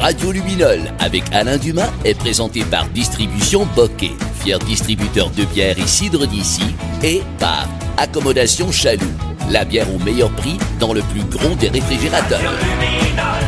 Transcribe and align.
Radio 0.00 0.32
Luminol 0.32 0.80
avec 0.98 1.24
Alain 1.30 1.58
Dumas 1.58 1.90
est 2.06 2.18
présenté 2.18 2.64
par 2.64 2.88
Distribution 2.88 3.68
Bokeh, 3.76 4.12
fier 4.42 4.58
distributeur 4.60 5.28
de 5.28 5.44
bière 5.44 5.78
et 5.78 5.86
cidre 5.86 6.26
d'ici, 6.26 6.62
et 7.02 7.20
par 7.38 7.68
Accommodation 7.98 8.72
Chaloux, 8.72 9.12
la 9.50 9.66
bière 9.66 9.94
au 9.94 9.98
meilleur 9.98 10.30
prix 10.30 10.56
dans 10.78 10.94
le 10.94 11.02
plus 11.02 11.22
gros 11.24 11.54
des 11.54 11.68
réfrigérateurs. 11.68 12.40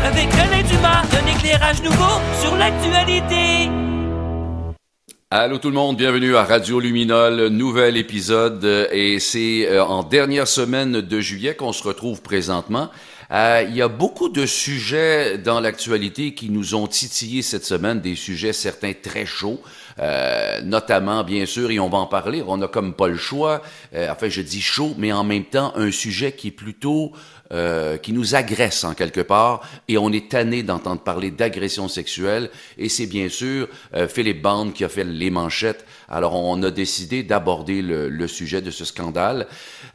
Avec 0.04 0.28
Alain 0.34 0.62
Dumas, 0.62 1.04
un 1.18 1.38
éclairage 1.38 1.82
nouveau 1.82 2.20
sur 2.42 2.54
l'actualité. 2.56 3.70
Allô 5.30 5.56
tout 5.56 5.68
le 5.68 5.74
monde, 5.74 5.96
bienvenue 5.96 6.36
à 6.36 6.44
Radio 6.44 6.80
Luminol, 6.80 7.46
nouvel 7.46 7.96
épisode 7.96 8.90
et 8.92 9.18
c'est 9.20 9.66
euh, 9.70 9.82
en 9.82 10.02
dernière 10.02 10.46
semaine 10.46 11.00
de 11.00 11.20
juillet 11.20 11.54
qu'on 11.54 11.72
se 11.72 11.82
retrouve 11.82 12.20
présentement. 12.20 12.90
Euh, 13.32 13.64
il 13.66 13.74
y 13.74 13.80
a 13.80 13.88
beaucoup 13.88 14.28
de 14.28 14.44
sujets 14.44 15.38
dans 15.38 15.60
l'actualité 15.60 16.34
qui 16.34 16.50
nous 16.50 16.74
ont 16.74 16.86
titillé 16.86 17.40
cette 17.40 17.64
semaine, 17.64 18.00
des 18.00 18.14
sujets 18.14 18.52
certains 18.52 18.92
très 18.92 19.24
chauds. 19.24 19.60
Euh, 19.98 20.60
notamment, 20.62 21.22
bien 21.24 21.46
sûr, 21.46 21.70
et 21.70 21.78
on 21.78 21.88
va 21.88 21.98
en 21.98 22.06
parler, 22.06 22.42
on 22.46 22.56
n'a 22.56 22.68
comme 22.68 22.94
pas 22.94 23.08
le 23.08 23.16
choix, 23.16 23.62
euh, 23.94 24.10
enfin 24.10 24.28
je 24.30 24.40
dis 24.40 24.62
chaud, 24.62 24.94
mais 24.96 25.12
en 25.12 25.24
même 25.24 25.44
temps 25.44 25.72
un 25.76 25.90
sujet 25.90 26.32
qui 26.32 26.48
est 26.48 26.52
plutôt 26.52 27.12
euh, 27.52 27.98
qui 27.98 28.14
nous 28.14 28.34
agresse 28.34 28.82
en 28.84 28.94
quelque 28.94 29.20
part, 29.20 29.60
et 29.86 29.98
on 29.98 30.10
est 30.10 30.30
tanné 30.30 30.62
d'entendre 30.62 31.02
parler 31.02 31.30
d'agression 31.30 31.86
sexuelle, 31.86 32.48
et 32.78 32.88
c'est 32.88 33.04
bien 33.04 33.28
sûr 33.28 33.68
euh, 33.94 34.08
Philippe 34.08 34.40
Band 34.40 34.70
qui 34.70 34.84
a 34.84 34.88
fait 34.88 35.04
les 35.04 35.28
manchettes. 35.28 35.84
Alors 36.08 36.34
on 36.34 36.62
a 36.62 36.70
décidé 36.70 37.22
d'aborder 37.22 37.82
le, 37.82 38.08
le, 38.08 38.26
sujet 38.26 38.62
de 38.62 38.70
ce 38.70 38.86
scandale. 38.86 39.46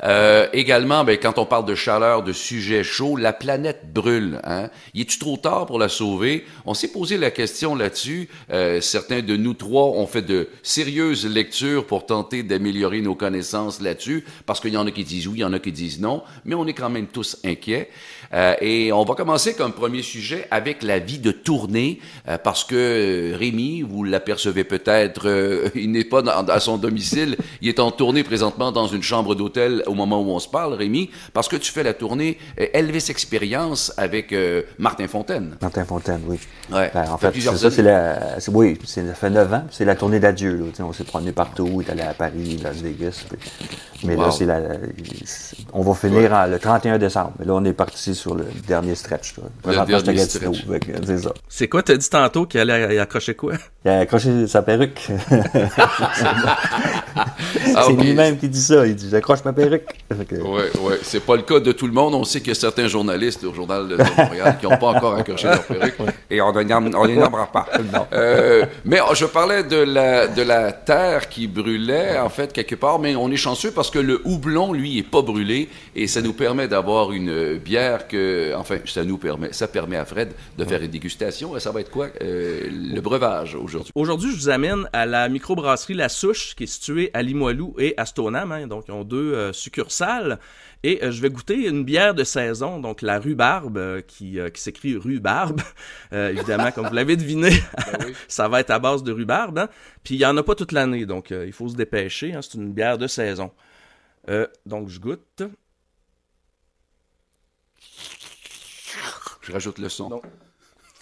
Euh, 0.04 0.48
également, 0.54 1.04
ben, 1.04 1.18
quand 1.18 1.38
on 1.40 1.46
parle 1.46 1.66
de 1.66 1.76
chaleur, 1.76 2.24
de 2.24 2.34
sujet 2.34 2.84
chaud, 2.84 3.16
la 3.16 3.34
planète 3.34 3.92
brûle. 3.94 4.40
Hein? 4.44 4.70
Y 4.94 5.02
est-tu 5.02 5.20
trop 5.20 5.38
tard 5.38 5.66
pour 5.66 5.80
la 5.80 5.90
sauver? 5.90 6.46
On 6.66 6.74
s'est 6.74 6.90
posé 6.90 7.18
la 7.18 7.32
question 7.32 7.76
là-dessus. 7.76 8.30
Euh, 8.52 8.82
certains 8.82 9.22
de 9.22 9.36
nous 9.36 9.54
trois 9.54 9.86
ont 9.86 10.08
fait 10.08 10.22
de 10.22 10.50
sérieuses 10.64 11.26
lectures 11.26 11.86
pour 11.86 12.06
tenter 12.06 12.44
d'améliorer 12.44 13.02
nos 13.02 13.16
connaissances 13.16 13.82
là-dessus, 13.82 14.26
parce 14.46 14.60
qu'il 14.60 14.74
y 14.74 14.78
en 14.78 14.86
a 14.86 14.92
qui 14.92 15.04
disent 15.04 15.28
oui, 15.28 15.38
il 15.38 15.42
y 15.42 15.46
en 15.46 15.54
a 15.54 15.60
qui 15.60 15.72
disent 15.72 16.00
non, 16.00 16.24
mais 16.46 16.56
on 16.56 16.68
est 16.68 16.74
quand 16.74 16.90
même 16.90 17.08
tous 17.08 17.38
inquiet. 17.44 17.90
Euh, 18.34 18.56
et 18.62 18.92
on 18.92 19.04
va 19.04 19.16
commencer 19.16 19.54
comme 19.54 19.72
premier 19.72 20.02
sujet 20.02 20.48
avec 20.52 20.84
la 20.84 21.00
vie 21.00 21.20
de 21.20 21.32
tournée, 21.32 22.00
euh, 22.28 22.38
parce 22.38 22.64
que 22.64 22.76
euh, 22.76 23.38
Rémi, 23.38 23.82
vous 23.82 24.04
l'apercevez 24.04 24.64
peut-être, 24.64 25.28
euh, 25.28 25.70
il 25.76 25.92
n'est 25.92 26.04
pas 26.04 26.22
à 26.28 26.60
son 26.60 26.78
domicile, 26.78 27.38
il 27.62 27.70
est 27.70 27.80
en 27.80 27.92
tournée 27.92 28.24
présentement 28.24 28.72
dans 28.72 28.88
une 28.88 29.04
chambre 29.04 29.36
d'hôtel 29.36 29.84
au 29.88 29.94
moment 29.94 30.22
où 30.22 30.30
on 30.30 30.40
se 30.40 30.48
parle, 30.48 30.74
Rémi, 30.74 31.10
parce 31.34 31.48
que 31.48 31.56
tu 31.56 31.72
fais 31.72 31.84
la 31.84 31.94
tournée 31.94 32.38
Elvis 32.58 33.06
Experience 33.10 33.94
avec 33.98 34.36
Martin 34.78 35.08
Fontaine. 35.08 35.58
Martin 35.62 35.86
Fontaine, 35.86 36.22
oui. 36.28 36.38
Ouais, 36.72 36.92
ben, 36.94 37.10
en 37.10 37.18
fait, 37.18 37.34
c'est 37.34 37.58
ça, 37.58 37.72
c'est 37.72 37.82
la, 37.82 38.38
oui, 38.50 38.78
ça 38.86 39.02
fait 39.14 39.30
neuf 39.30 39.52
ans, 39.54 39.64
c'est 39.72 39.86
la 39.86 39.96
tournée 39.96 40.20
d'adieu. 40.20 40.72
On 40.80 40.94
s'est 40.94 41.04
promené 41.04 41.32
partout, 41.32 41.70
on 41.74 41.82
est 41.82 41.90
allé 41.90 42.02
à 42.02 42.14
Paris, 42.14 42.60
Las 42.64 42.78
Vegas. 42.78 43.26
Mais 44.04 44.16
wow. 44.16 44.24
là, 44.24 44.32
c'est 44.32 44.46
la, 44.46 44.60
on 45.74 45.82
va 45.82 45.94
finir 45.96 46.32
ouais. 46.32 46.38
en, 46.38 46.48
le 46.48 46.60
31 46.60 46.98
décembre. 46.98 47.34
Mais 47.40 47.46
là, 47.46 47.54
on 47.56 47.66
est 47.66 47.74
parti 47.74 48.14
sur 48.14 48.36
le 48.36 48.46
dernier 48.68 48.96
stretch. 48.96 49.36
Le 49.66 49.74
dernier 49.74 50.20
stretch. 50.20 50.58
C'est 51.06 51.18
ça. 51.18 51.34
C'est 51.48 51.68
quoi, 51.68 51.82
t'as 51.82 51.98
dit 51.98 52.10
tantôt 52.10 52.46
qu'il 52.46 52.60
allait 52.60 53.00
accrocher 53.00 53.36
quoi? 53.36 53.54
Il 53.86 53.92
a 53.92 54.00
accroché 54.00 54.48
sa 54.48 54.62
perruque. 54.62 55.08
Ah, 57.16 57.26
c'est 57.66 57.78
okay. 57.78 58.04
lui-même 58.04 58.38
qui 58.38 58.50
dit 58.50 58.62
ça. 58.62 58.86
Il 58.86 58.96
dit 58.96 59.10
J'accroche 59.10 59.44
ma 59.46 59.54
perruque. 59.54 59.77
Oui, 60.12 60.62
oui. 60.82 60.94
C'est 61.02 61.26
pas 61.26 61.36
le 61.36 61.42
cas 61.42 61.60
de 61.60 61.72
tout 61.72 61.88
le 61.88 61.94
monde. 61.94 62.16
On 62.16 62.24
sait 62.24 62.40
qu'il 62.40 62.50
y 62.50 62.52
a 62.52 62.56
certains 62.56 62.88
journalistes 62.88 63.44
au 63.44 63.54
Journal 63.54 63.88
de 63.88 63.98
Montréal 63.98 64.58
qui 64.60 64.68
n'ont 64.68 64.78
pas 64.78 64.88
encore 64.88 65.16
accroché 65.16 65.48
leur 65.48 65.64
perruque. 65.64 65.96
Et 66.30 66.42
on 66.42 66.52
ne 66.52 67.08
les 67.08 67.16
nommera 67.16 67.48
pas. 67.48 67.68
Euh, 68.14 68.66
mais 68.86 69.00
je 69.14 69.26
parlais 69.26 69.64
de 69.64 69.78
la, 69.78 70.28
de 70.28 70.42
la 70.42 70.72
terre 70.72 71.30
qui 71.30 71.48
brûlait, 71.48 72.18
en 72.20 72.30
fait, 72.30 72.54
quelque 72.54 72.76
part. 72.76 73.00
Mais 73.00 73.16
on 73.16 73.30
est 73.32 73.38
chanceux 73.38 73.72
parce 73.72 73.90
que 73.90 74.00
le 74.00 74.22
houblon, 74.24 74.72
lui, 74.72 74.98
est 74.98 75.04
pas 75.04 75.22
brûlé. 75.22 75.70
Et 75.96 76.08
ça 76.08 76.22
nous 76.22 76.34
permet 76.34 76.68
d'avoir 76.68 77.12
une 77.12 77.58
bière 77.58 78.08
que. 78.08 78.54
Enfin, 78.56 78.78
ça 78.86 79.04
nous 79.04 79.18
permet. 79.18 79.52
Ça 79.52 79.68
permet 79.68 79.98
à 79.98 80.06
Fred 80.06 80.30
de 80.58 80.66
faire 80.66 80.82
une 80.82 80.92
dégustation. 80.92 81.56
Et 81.58 81.60
ça 81.60 81.72
va 81.72 81.82
être 81.82 81.92
quoi 81.92 82.08
euh, 82.22 82.68
Le 82.72 83.02
breuvage 83.02 83.56
aujourd'hui? 83.56 83.92
Aujourd'hui, 83.96 84.32
je 84.32 84.38
vous 84.38 84.50
amène 84.50 84.88
à 84.94 85.06
la 85.06 85.30
microbrasserie 85.30 85.94
La 85.94 86.10
Souche, 86.10 86.56
qui 86.56 86.64
est 86.64 86.68
située 86.68 87.12
à 87.14 87.22
Limoilou 87.22 87.76
et 87.78 87.94
à 87.98 88.06
Stoneham. 88.06 88.52
Hein, 88.52 88.68
donc, 88.68 88.86
ils 88.88 88.92
ont 88.92 89.04
deux 89.04 89.34
euh, 89.34 89.54
Et 90.84 91.04
euh, 91.04 91.12
je 91.12 91.22
vais 91.22 91.30
goûter 91.30 91.68
une 91.68 91.84
bière 91.84 92.14
de 92.14 92.24
saison, 92.24 92.80
donc 92.80 93.02
la 93.02 93.20
rhubarbe, 93.20 93.78
euh, 93.78 94.02
qui, 94.02 94.40
qui 94.54 94.62
s'écrit 94.62 94.96
rhubarbe. 94.96 95.62
évidemment, 96.12 96.72
comme 96.72 96.88
vous 96.88 96.94
l'avez 96.94 97.18
deviné, 97.18 97.50
ben 97.78 98.06
oui. 98.06 98.14
ça 98.28 98.48
va 98.48 98.60
être 98.60 98.72
à 98.72 98.80
base 98.80 99.04
de 99.04 99.12
rhubarbe. 99.12 99.60
Hein? 99.60 99.70
Puis 100.04 100.16
il 100.16 100.20
n'y 100.20 100.26
en 100.26 100.38
a 100.38 100.44
pas 100.44 100.56
toute 100.56 100.72
l'année, 100.72 101.06
donc 101.06 101.32
il 101.32 101.54
faut 101.54 101.70
se 101.70 101.76
dépêcher. 101.76 102.34
Hein? 102.34 102.42
C'est 102.42 102.56
une 102.56 102.74
bière 102.74 102.98
de 102.98 103.08
saison. 103.08 103.52
donc, 104.66 104.90
je 104.90 105.00
goûte. 105.00 105.44
Je 109.42 109.52
rajoute 109.54 109.80
le 109.80 109.88
son. 109.88 110.10
Donc, 110.10 110.24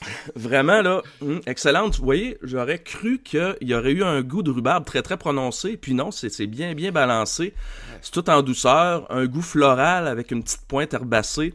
Vraiment, 0.35 0.81
là, 0.81 1.01
hum, 1.21 1.41
excellente. 1.45 1.97
Vous 1.97 2.05
voyez, 2.05 2.38
j'aurais 2.41 2.79
cru 2.79 3.19
qu'il 3.23 3.55
y 3.61 3.73
aurait 3.73 3.91
eu 3.91 4.03
un 4.03 4.21
goût 4.21 4.43
de 4.43 4.51
rhubarbe 4.51 4.85
très, 4.85 5.01
très 5.01 5.17
prononcé. 5.17 5.77
Puis 5.77 5.93
non, 5.93 6.11
c'est 6.11 6.47
bien, 6.47 6.73
bien 6.73 6.91
balancé. 6.91 7.53
C'est 8.01 8.11
tout 8.11 8.29
en 8.29 8.41
douceur. 8.41 9.05
Un 9.09 9.25
goût 9.25 9.41
floral 9.41 10.07
avec 10.07 10.31
une 10.31 10.43
petite 10.43 10.66
pointe 10.67 10.93
herbacée. 10.93 11.53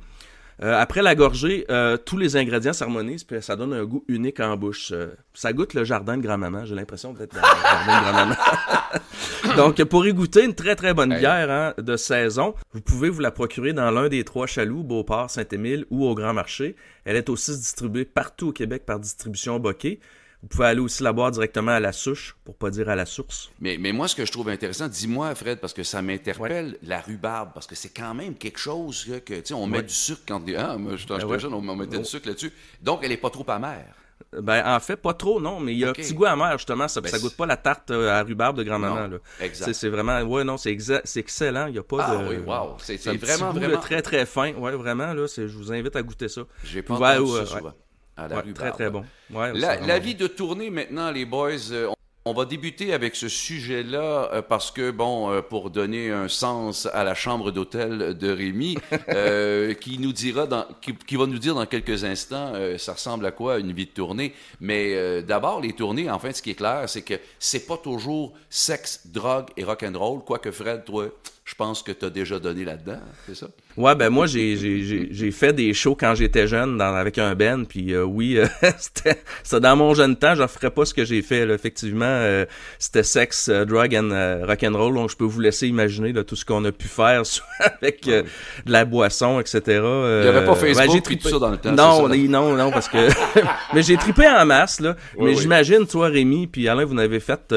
Euh, 0.62 0.78
après 0.78 1.00
la 1.00 1.14
gorgée, 1.14 1.64
euh, 1.70 1.96
tous 1.96 2.18
les 2.18 2.36
ingrédients 2.36 2.74
s'harmonisent, 2.74 3.24
puis 3.24 3.42
ça 3.42 3.56
donne 3.56 3.72
un 3.72 3.84
goût 3.84 4.04
unique 4.08 4.40
en 4.40 4.56
bouche. 4.56 4.90
Euh, 4.92 5.08
ça 5.32 5.54
goûte 5.54 5.72
le 5.72 5.84
jardin 5.84 6.18
de 6.18 6.22
grand-maman. 6.22 6.66
J'ai 6.66 6.74
l'impression 6.74 7.14
d'être 7.14 7.34
dans 7.34 7.40
le 7.40 7.62
jardin 7.62 7.98
de 7.98 8.04
grand-maman. 8.04 8.34
Donc, 9.56 9.82
pour 9.84 10.06
y 10.06 10.12
goûter 10.12 10.44
une 10.44 10.54
très, 10.54 10.76
très 10.76 10.92
bonne 10.92 11.16
bière 11.16 11.50
hein, 11.50 11.74
de 11.78 11.96
saison, 11.96 12.54
vous 12.74 12.82
pouvez 12.82 13.08
vous 13.08 13.20
la 13.20 13.30
procurer 13.30 13.72
dans 13.72 13.90
l'un 13.90 14.08
des 14.08 14.22
trois 14.24 14.46
chaloux, 14.46 14.82
Beauport, 14.82 15.30
Saint-Émile 15.30 15.86
ou 15.90 16.04
au 16.04 16.14
Grand 16.14 16.34
Marché. 16.34 16.76
Elle 17.06 17.16
est 17.16 17.30
aussi 17.30 17.52
distribuée 17.52 18.04
partout 18.04 18.48
au 18.48 18.52
Québec 18.52 18.84
par 18.84 19.00
distribution 19.00 19.58
Bokeh. 19.58 19.98
Vous 20.42 20.48
pouvez 20.48 20.66
aller 20.66 20.80
aussi 20.80 21.02
la 21.02 21.12
boire 21.12 21.30
directement 21.30 21.72
à 21.72 21.80
la 21.80 21.92
souche, 21.92 22.34
pour 22.44 22.56
pas 22.56 22.70
dire 22.70 22.88
à 22.88 22.96
la 22.96 23.04
source. 23.04 23.50
Mais, 23.60 23.76
mais 23.78 23.92
moi, 23.92 24.08
ce 24.08 24.14
que 24.14 24.24
je 24.24 24.32
trouve 24.32 24.48
intéressant, 24.48 24.88
dis-moi, 24.88 25.34
Fred, 25.34 25.60
parce 25.60 25.74
que 25.74 25.82
ça 25.82 26.00
m'interpelle, 26.00 26.66
ouais. 26.66 26.78
la 26.82 27.00
rhubarbe, 27.00 27.50
parce 27.52 27.66
que 27.66 27.74
c'est 27.74 27.90
quand 27.90 28.14
même 28.14 28.34
quelque 28.34 28.58
chose 28.58 29.04
que, 29.04 29.18
que 29.18 29.34
tu 29.34 29.46
sais, 29.46 29.54
on 29.54 29.66
met 29.66 29.82
du 29.82 29.92
sucre 29.92 30.22
quand... 30.26 30.42
Ah, 30.56 30.78
moi, 30.78 30.96
j'étais 30.96 31.18
ben 31.18 31.24
ouais. 31.24 31.38
jeune, 31.38 31.52
on 31.52 31.76
mettait 31.76 31.98
du 31.98 32.04
sucre 32.04 32.28
là-dessus. 32.28 32.52
Donc, 32.80 33.00
elle 33.02 33.12
est 33.12 33.18
pas 33.18 33.30
trop 33.30 33.44
amère. 33.48 33.94
Ben, 34.32 34.62
en 34.64 34.78
fait, 34.80 34.96
pas 34.96 35.12
trop, 35.12 35.40
non, 35.40 35.60
mais 35.60 35.72
il 35.72 35.78
y 35.78 35.84
a 35.84 35.90
okay. 35.90 36.02
un 36.02 36.04
petit 36.04 36.14
goût 36.14 36.26
amer, 36.26 36.52
justement. 36.52 36.88
Ça, 36.88 37.00
ben 37.00 37.10
ça 37.10 37.18
goûte 37.18 37.36
pas 37.36 37.46
la 37.46 37.56
tarte 37.56 37.90
à 37.90 38.22
rhubarbe 38.22 38.56
de 38.56 38.62
grand-maman, 38.62 39.08
là. 39.08 39.16
Exact. 39.40 39.72
C'est 39.72 39.88
vraiment, 39.88 40.20
ouais, 40.22 40.44
non, 40.44 40.56
c'est 40.56 40.70
excellent. 40.70 41.66
Il 41.66 41.74
y 41.74 41.78
a 41.78 41.82
pas 41.82 41.98
ah, 42.00 42.16
de. 42.16 42.28
oui, 42.28 42.36
wow. 42.46 42.76
C'est 42.78 42.96
vraiment, 43.16 43.52
vraiment. 43.52 43.80
très, 43.80 44.02
très 44.02 44.26
fin. 44.26 44.52
Ouais, 44.54 44.72
vraiment, 44.72 45.12
là. 45.12 45.26
Je 45.26 45.42
vous 45.46 45.72
invite 45.72 45.96
à 45.96 46.02
goûter 46.02 46.28
ça. 46.28 46.42
J'ai 46.64 46.82
pas 46.82 46.94
entendu 46.94 47.32
ça 47.32 47.46
souvent. 47.46 47.74
À 48.20 48.28
la 48.28 48.36
ouais, 48.36 48.52
très, 48.52 48.70
très 48.72 48.90
bon. 48.90 49.04
Ouais, 49.32 49.52
la, 49.54 49.80
la 49.80 49.98
vie 49.98 50.14
de 50.14 50.26
tournée, 50.26 50.68
maintenant, 50.68 51.10
les 51.10 51.24
boys, 51.24 51.72
euh, 51.72 51.88
on 52.26 52.34
va 52.34 52.44
débuter 52.44 52.92
avec 52.92 53.16
ce 53.16 53.30
sujet-là 53.30 54.28
euh, 54.32 54.42
parce 54.42 54.70
que, 54.70 54.90
bon, 54.90 55.32
euh, 55.32 55.40
pour 55.40 55.70
donner 55.70 56.10
un 56.10 56.28
sens 56.28 56.86
à 56.92 57.02
la 57.02 57.14
chambre 57.14 57.50
d'hôtel 57.50 58.18
de 58.18 58.30
Rémi, 58.30 58.76
euh, 59.08 59.72
qui 59.72 59.98
nous 59.98 60.12
dira, 60.12 60.46
dans, 60.46 60.66
qui, 60.82 60.94
qui, 60.94 61.16
va 61.16 61.26
nous 61.26 61.38
dire 61.38 61.54
dans 61.54 61.64
quelques 61.64 62.04
instants, 62.04 62.52
euh, 62.54 62.76
ça 62.76 62.92
ressemble 62.92 63.24
à 63.24 63.30
quoi 63.30 63.58
une 63.58 63.72
vie 63.72 63.86
de 63.86 63.92
tournée. 63.92 64.34
Mais 64.60 64.94
euh, 64.94 65.22
d'abord, 65.22 65.62
les 65.62 65.72
tournées, 65.72 66.10
en 66.10 66.18
fait, 66.18 66.34
ce 66.34 66.42
qui 66.42 66.50
est 66.50 66.54
clair, 66.54 66.86
c'est 66.90 67.02
que 67.02 67.14
c'est 67.38 67.66
pas 67.66 67.78
toujours 67.78 68.34
sexe, 68.50 69.06
drogue 69.06 69.46
et 69.56 69.64
rock'n'roll. 69.64 70.20
Quoique 70.22 70.50
Fred, 70.50 70.84
toi, 70.84 71.06
je 71.50 71.56
pense 71.56 71.82
que 71.82 71.90
tu 71.90 72.04
as 72.04 72.10
déjà 72.10 72.38
donné 72.38 72.64
là-dedans, 72.64 73.00
c'est 73.26 73.34
ça? 73.34 73.48
Ouais, 73.76 73.96
ben 73.96 74.08
moi, 74.08 74.26
j'ai 74.26 75.30
fait 75.32 75.52
des 75.52 75.74
shows 75.74 75.96
quand 75.98 76.14
j'étais 76.14 76.46
jeune 76.46 76.78
dans, 76.78 76.94
avec 76.94 77.18
un 77.18 77.34
band, 77.34 77.64
puis 77.64 77.92
euh, 77.92 78.04
oui, 78.04 78.38
euh, 78.38 78.46
c'était 78.78 79.16
dans 79.58 79.74
mon 79.74 79.92
jeune 79.94 80.14
temps, 80.14 80.36
je 80.36 80.46
ferais 80.46 80.70
pas 80.70 80.84
ce 80.84 80.94
que 80.94 81.04
j'ai 81.04 81.22
fait, 81.22 81.46
là, 81.46 81.54
effectivement. 81.54 82.04
Euh, 82.04 82.46
c'était 82.78 83.02
sexe, 83.02 83.48
drug 83.48 83.96
and 83.96 84.46
rock 84.46 84.62
and 84.62 84.76
roll, 84.78 84.94
donc 84.94 85.10
je 85.10 85.16
peux 85.16 85.24
vous 85.24 85.40
laisser 85.40 85.66
imaginer 85.66 86.12
là, 86.12 86.22
tout 86.22 86.36
ce 86.36 86.44
qu'on 86.44 86.64
a 86.66 86.70
pu 86.70 86.86
faire 86.86 87.22
avec 87.58 88.02
oui. 88.06 88.22
de 88.66 88.72
la 88.72 88.84
boisson, 88.84 89.40
etc. 89.40 89.60
Il 89.66 89.72
n'y 89.72 90.28
avait 90.28 90.44
pas 90.44 90.54
Facebook 90.54 90.94
ouais, 90.94 91.00
tripé... 91.00 91.22
tout 91.22 91.30
ça 91.30 91.38
dans 91.40 91.50
le 91.50 91.56
temps, 91.56 91.72
Non, 91.72 92.08
ça, 92.08 92.16
non, 92.16 92.54
non, 92.54 92.70
parce 92.70 92.88
que... 92.88 92.98
mais 93.74 93.82
j'ai 93.82 93.96
tripé 93.96 94.28
en 94.28 94.46
masse, 94.46 94.78
là. 94.78 94.94
Oui, 95.16 95.24
mais 95.24 95.34
oui. 95.34 95.42
j'imagine, 95.42 95.84
toi, 95.88 96.06
Rémi, 96.06 96.46
puis 96.46 96.68
Alain, 96.68 96.84
vous 96.84 96.94
n'avez 96.94 97.18
fait 97.18 97.52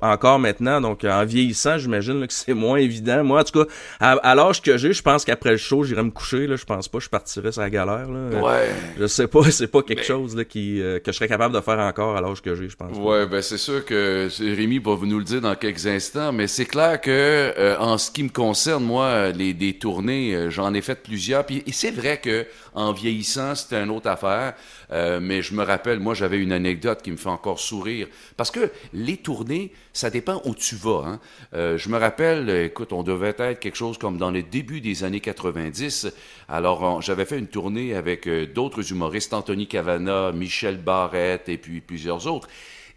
encore 0.00 0.38
maintenant, 0.38 0.80
donc 0.80 1.02
en 1.02 1.24
vieillissant, 1.24 1.78
j'imagine 1.78 2.24
que 2.28 2.32
c'est 2.32 2.54
moins 2.54 2.78
évident. 2.78 3.23
Moi, 3.24 3.40
en 3.40 3.44
tout 3.44 3.64
cas, 3.64 3.70
à, 4.00 4.12
à 4.12 4.34
l'âge 4.34 4.62
que 4.62 4.76
j'ai, 4.76 4.92
je 4.92 5.02
pense 5.02 5.24
qu'après 5.24 5.52
le 5.52 5.56
show, 5.56 5.84
j'irais 5.84 6.02
me 6.02 6.10
coucher, 6.10 6.46
là. 6.46 6.56
Je 6.56 6.64
pense 6.64 6.88
pas 6.88 6.98
que 6.98 7.04
je 7.04 7.10
partirais 7.10 7.52
sur 7.52 7.62
la 7.62 7.70
galère, 7.70 8.08
là. 8.08 8.40
Ouais. 8.40 8.70
Je 8.98 9.06
sais 9.06 9.26
pas, 9.26 9.50
c'est 9.50 9.68
pas 9.68 9.82
quelque 9.82 10.00
mais... 10.00 10.04
chose, 10.04 10.36
là, 10.36 10.44
qui, 10.44 10.80
euh, 10.80 10.98
que 10.98 11.12
je 11.12 11.16
serais 11.16 11.28
capable 11.28 11.54
de 11.54 11.60
faire 11.60 11.78
encore 11.78 12.16
à 12.16 12.20
l'âge 12.20 12.42
que 12.42 12.54
j'ai, 12.54 12.68
je 12.68 12.76
pense. 12.76 12.96
Ouais, 12.96 13.26
ben, 13.26 13.42
c'est 13.42 13.58
sûr 13.58 13.84
que 13.84 14.28
Rémi 14.38 14.78
va 14.78 14.96
nous 15.02 15.18
le 15.18 15.24
dire 15.24 15.40
dans 15.40 15.54
quelques 15.54 15.86
instants, 15.86 16.32
mais 16.32 16.46
c'est 16.46 16.66
clair 16.66 17.00
que, 17.00 17.10
euh, 17.10 17.76
en 17.78 17.98
ce 17.98 18.10
qui 18.10 18.22
me 18.22 18.28
concerne, 18.28 18.84
moi, 18.84 19.30
les, 19.30 19.54
des 19.54 19.74
tournées, 19.74 20.34
euh, 20.34 20.50
j'en 20.50 20.74
ai 20.74 20.80
fait 20.80 21.02
plusieurs. 21.02 21.44
Puis 21.44 21.62
c'est 21.72 21.90
vrai 21.90 22.20
que, 22.22 22.46
En 22.74 22.92
vieillissant, 22.92 23.54
c'était 23.54 23.80
une 23.80 23.90
autre 23.90 24.08
affaire. 24.08 24.54
Euh, 24.90 25.20
mais 25.20 25.42
je 25.42 25.54
me 25.54 25.62
rappelle, 25.62 26.00
moi, 26.00 26.14
j'avais 26.14 26.38
une 26.38 26.52
anecdote 26.52 27.02
qui 27.02 27.12
me 27.12 27.16
fait 27.16 27.28
encore 27.28 27.60
sourire. 27.60 28.08
Parce 28.36 28.50
que 28.50 28.70
les 28.92 29.16
tournées, 29.16 29.72
ça 29.92 30.10
dépend 30.10 30.42
où 30.44 30.54
tu 30.56 30.74
vas. 30.74 31.04
Hein. 31.06 31.20
Euh, 31.54 31.78
je 31.78 31.88
me 31.88 31.98
rappelle, 31.98 32.50
écoute, 32.50 32.92
on 32.92 33.04
devait 33.04 33.34
être 33.38 33.60
quelque 33.60 33.76
chose 33.76 33.96
comme 33.96 34.18
dans 34.18 34.30
les 34.30 34.42
débuts 34.42 34.80
des 34.80 35.04
années 35.04 35.20
90. 35.20 36.08
Alors, 36.48 37.00
j'avais 37.00 37.24
fait 37.24 37.38
une 37.38 37.46
tournée 37.46 37.94
avec 37.94 38.26
euh, 38.26 38.46
d'autres 38.46 38.90
humoristes, 38.90 39.32
Anthony 39.32 39.68
Cavana, 39.68 40.32
Michel 40.32 40.76
Barrette 40.78 41.48
et 41.48 41.58
puis 41.58 41.80
plusieurs 41.80 42.26
autres. 42.26 42.48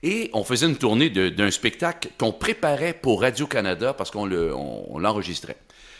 Et 0.03 0.29
on 0.33 0.43
faisait 0.43 0.67
une 0.67 0.77
tournée 0.77 1.09
d'un 1.09 1.51
spectacle 1.51 2.09
qu'on 2.17 2.31
préparait 2.31 2.93
pour 2.93 3.21
Radio-Canada 3.21 3.93
parce 3.93 4.11
qu'on 4.11 4.25
l'enregistrait. 4.25 5.57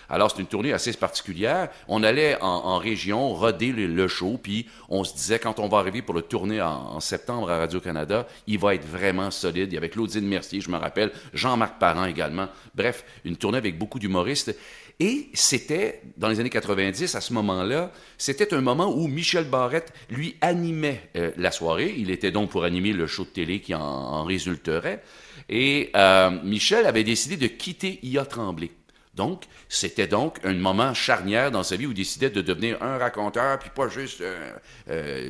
Alors, 0.09 0.31
c'est 0.31 0.41
une 0.41 0.47
tournée 0.47 0.73
assez 0.73 0.93
particulière. 0.93 1.69
On 1.87 2.03
allait 2.03 2.37
en, 2.41 2.77
région 2.77 3.33
roder 3.33 3.71
le, 3.71 4.07
show, 4.07 4.39
puis 4.41 4.67
on 4.89 5.03
se 5.03 5.13
disait, 5.13 5.39
quand 5.39 5.59
on 5.59 5.67
va 5.67 5.79
arriver 5.79 6.01
pour 6.01 6.15
le 6.15 6.21
tourner 6.21 6.61
en, 6.61 6.99
septembre 6.99 7.49
à 7.49 7.57
Radio-Canada, 7.57 8.27
il 8.47 8.59
va 8.59 8.75
être 8.75 8.85
vraiment 8.85 9.31
solide. 9.31 9.71
Il 9.71 9.75
y 9.75 9.77
avait 9.77 9.89
Claudine 9.89 10.27
Mercier, 10.27 10.61
je 10.61 10.69
me 10.69 10.77
rappelle, 10.77 11.11
Jean-Marc 11.33 11.79
Parent 11.79 12.05
également. 12.05 12.47
Bref, 12.75 13.03
une 13.25 13.37
tournée 13.37 13.57
avec 13.57 13.77
beaucoup 13.77 13.99
d'humoristes. 13.99 14.55
Et 14.99 15.29
c'était, 15.33 16.01
dans 16.17 16.27
les 16.27 16.39
années 16.39 16.49
90, 16.49 17.13
à 17.13 17.21
ce 17.21 17.31
moment-là, 17.33 17.91
c'était 18.17 18.53
un 18.55 18.61
moment 18.61 18.91
où 18.91 19.07
Michel 19.07 19.45
Barrette, 19.45 19.93
lui, 20.09 20.35
animait 20.41 21.09
euh, 21.15 21.31
la 21.37 21.51
soirée. 21.51 21.93
Il 21.97 22.09
était 22.09 22.31
donc 22.31 22.49
pour 22.49 22.63
animer 22.63 22.93
le 22.93 23.05
show 23.05 23.23
de 23.23 23.29
télé 23.29 23.59
qui 23.59 23.75
en, 23.75 24.23
résulterait. 24.23 25.03
Et 25.49 25.91
euh, 25.95 26.31
Michel 26.43 26.87
avait 26.87 27.03
décidé 27.03 27.37
de 27.37 27.45
quitter 27.45 27.99
IA 28.01 28.25
Tremblay. 28.25 28.71
Donc, 29.17 29.45
c'était 29.67 30.07
donc 30.07 30.37
un 30.43 30.53
moment 30.53 30.93
charnière 30.93 31.49
dans 31.49 31.63
sa 31.63 31.75
vie 31.75 31.87
où 31.87 31.91
il 31.91 31.95
décidait 31.95 32.29
de 32.29 32.41
devenir 32.41 32.81
un 32.83 32.99
raconteur, 32.99 33.57
puis 33.57 33.71
pas 33.73 33.89
juste 33.89 34.21
euh, 34.21 34.51
euh, 34.89 35.29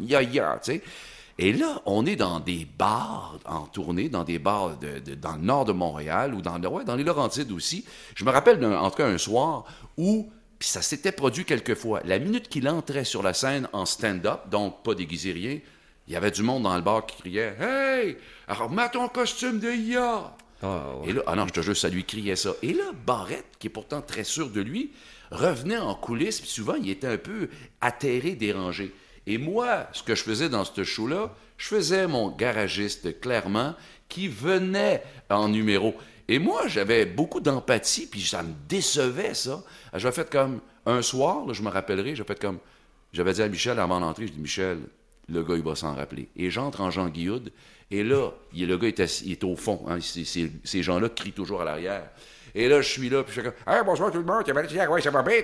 ya-ya, 0.00 0.58
tu 0.64 0.72
sais. 0.72 0.82
Et 1.38 1.52
là, 1.52 1.82
on 1.86 2.06
est 2.06 2.16
dans 2.16 2.40
des 2.40 2.66
bars 2.78 3.38
en 3.44 3.66
tournée, 3.66 4.08
dans 4.08 4.24
des 4.24 4.38
bars 4.38 4.78
de, 4.78 5.14
dans 5.14 5.36
le 5.36 5.42
nord 5.42 5.66
de 5.66 5.72
Montréal 5.72 6.34
ou 6.34 6.40
dans, 6.40 6.58
ouais, 6.60 6.84
dans 6.84 6.96
les 6.96 7.04
Laurentides 7.04 7.52
aussi. 7.52 7.84
Je 8.14 8.24
me 8.24 8.30
rappelle 8.30 8.64
en 8.64 8.90
tout 8.90 8.96
cas 8.96 9.06
un 9.06 9.18
soir 9.18 9.64
où, 9.98 10.30
puis 10.58 10.68
ça 10.68 10.80
s'était 10.82 11.12
produit 11.12 11.44
quelquefois, 11.44 12.00
la 12.04 12.18
minute 12.18 12.48
qu'il 12.48 12.68
entrait 12.68 13.04
sur 13.04 13.22
la 13.22 13.34
scène 13.34 13.68
en 13.72 13.84
stand-up, 13.84 14.48
donc 14.50 14.82
pas 14.82 14.94
déguisé 14.94 15.32
rien, 15.32 15.58
il 16.06 16.14
y 16.14 16.16
avait 16.16 16.30
du 16.30 16.42
monde 16.42 16.62
dans 16.62 16.76
le 16.76 16.82
bar 16.82 17.06
qui 17.06 17.20
criait 17.22 17.56
Hey, 17.60 18.16
alors 18.48 18.70
mets 18.70 18.90
ton 18.90 19.08
costume 19.08 19.58
de 19.58 19.70
ya. 19.70 20.34
Ah, 20.62 20.94
Et 21.06 21.12
là, 21.12 21.22
ah 21.26 21.34
non, 21.34 21.46
je 21.46 21.52
te 21.52 21.60
jure, 21.60 21.76
ça 21.76 21.88
lui 21.88 22.04
criait 22.04 22.36
ça. 22.36 22.52
Et 22.62 22.72
là, 22.72 22.84
Barrette, 23.06 23.46
qui 23.58 23.66
est 23.66 23.70
pourtant 23.70 24.00
très 24.00 24.24
sûr 24.24 24.48
de 24.50 24.60
lui, 24.60 24.92
revenait 25.30 25.78
en 25.78 25.94
coulisses, 25.94 26.40
puis 26.40 26.50
souvent, 26.50 26.74
il 26.74 26.88
était 26.90 27.06
un 27.06 27.18
peu 27.18 27.48
atterré, 27.80 28.34
dérangé. 28.34 28.92
Et 29.26 29.38
moi, 29.38 29.86
ce 29.92 30.02
que 30.02 30.14
je 30.14 30.22
faisais 30.22 30.48
dans 30.48 30.64
ce 30.64 30.84
show-là, 30.84 31.34
je 31.56 31.66
faisais 31.66 32.06
mon 32.06 32.28
garagiste, 32.28 33.20
clairement, 33.20 33.74
qui 34.08 34.28
venait 34.28 35.02
en 35.30 35.48
numéro. 35.48 35.94
Et 36.28 36.38
moi, 36.38 36.66
j'avais 36.68 37.06
beaucoup 37.06 37.40
d'empathie, 37.40 38.06
puis 38.06 38.22
ça 38.22 38.42
me 38.42 38.52
décevait, 38.68 39.34
ça. 39.34 39.62
J'avais 39.94 40.14
fait 40.14 40.30
comme, 40.30 40.60
un 40.86 41.02
soir, 41.02 41.52
je 41.52 41.62
me 41.62 41.68
rappellerai, 41.68 42.14
j'ai 42.14 42.24
fait 42.24 42.38
comme, 42.40 42.58
j'avais 43.12 43.32
dit 43.32 43.42
à 43.42 43.48
Michel 43.48 43.78
avant 43.78 44.00
l'entrée, 44.00 44.26
je 44.26 44.32
dis, 44.32 44.40
Michel, 44.40 44.78
le 45.32 45.42
gars, 45.42 45.54
il 45.56 45.62
va 45.62 45.74
s'en 45.74 45.94
rappeler. 45.94 46.28
Et 46.36 46.50
j'entre 46.50 46.80
en 46.80 46.90
Jean 46.90 47.08
Guillaude, 47.08 47.52
et 47.90 48.02
là, 48.04 48.30
il, 48.54 48.68
le 48.68 48.78
gars 48.78 48.88
est, 48.88 49.00
est 49.00 49.44
au 49.44 49.56
fond. 49.56 49.84
Hein, 49.88 49.98
ces 50.00 50.82
gens-là 50.82 51.08
crient 51.08 51.32
toujours 51.32 51.62
à 51.62 51.64
l'arrière. 51.64 52.10
Et 52.54 52.68
là, 52.68 52.82
je 52.82 52.88
suis 52.88 53.08
là, 53.08 53.22
puis 53.22 53.34
je 53.34 53.40
fais 53.40 53.46
comme 53.46 53.74
Hey, 53.74 53.82
bonsoir 53.84 54.10
tout 54.10 54.18
le 54.18 54.24
monde, 54.24 54.44
tu 54.44 54.52
dit, 54.52 54.78
ouais, 54.78 55.00
ça 55.00 55.10
va 55.10 55.22
bien, 55.22 55.36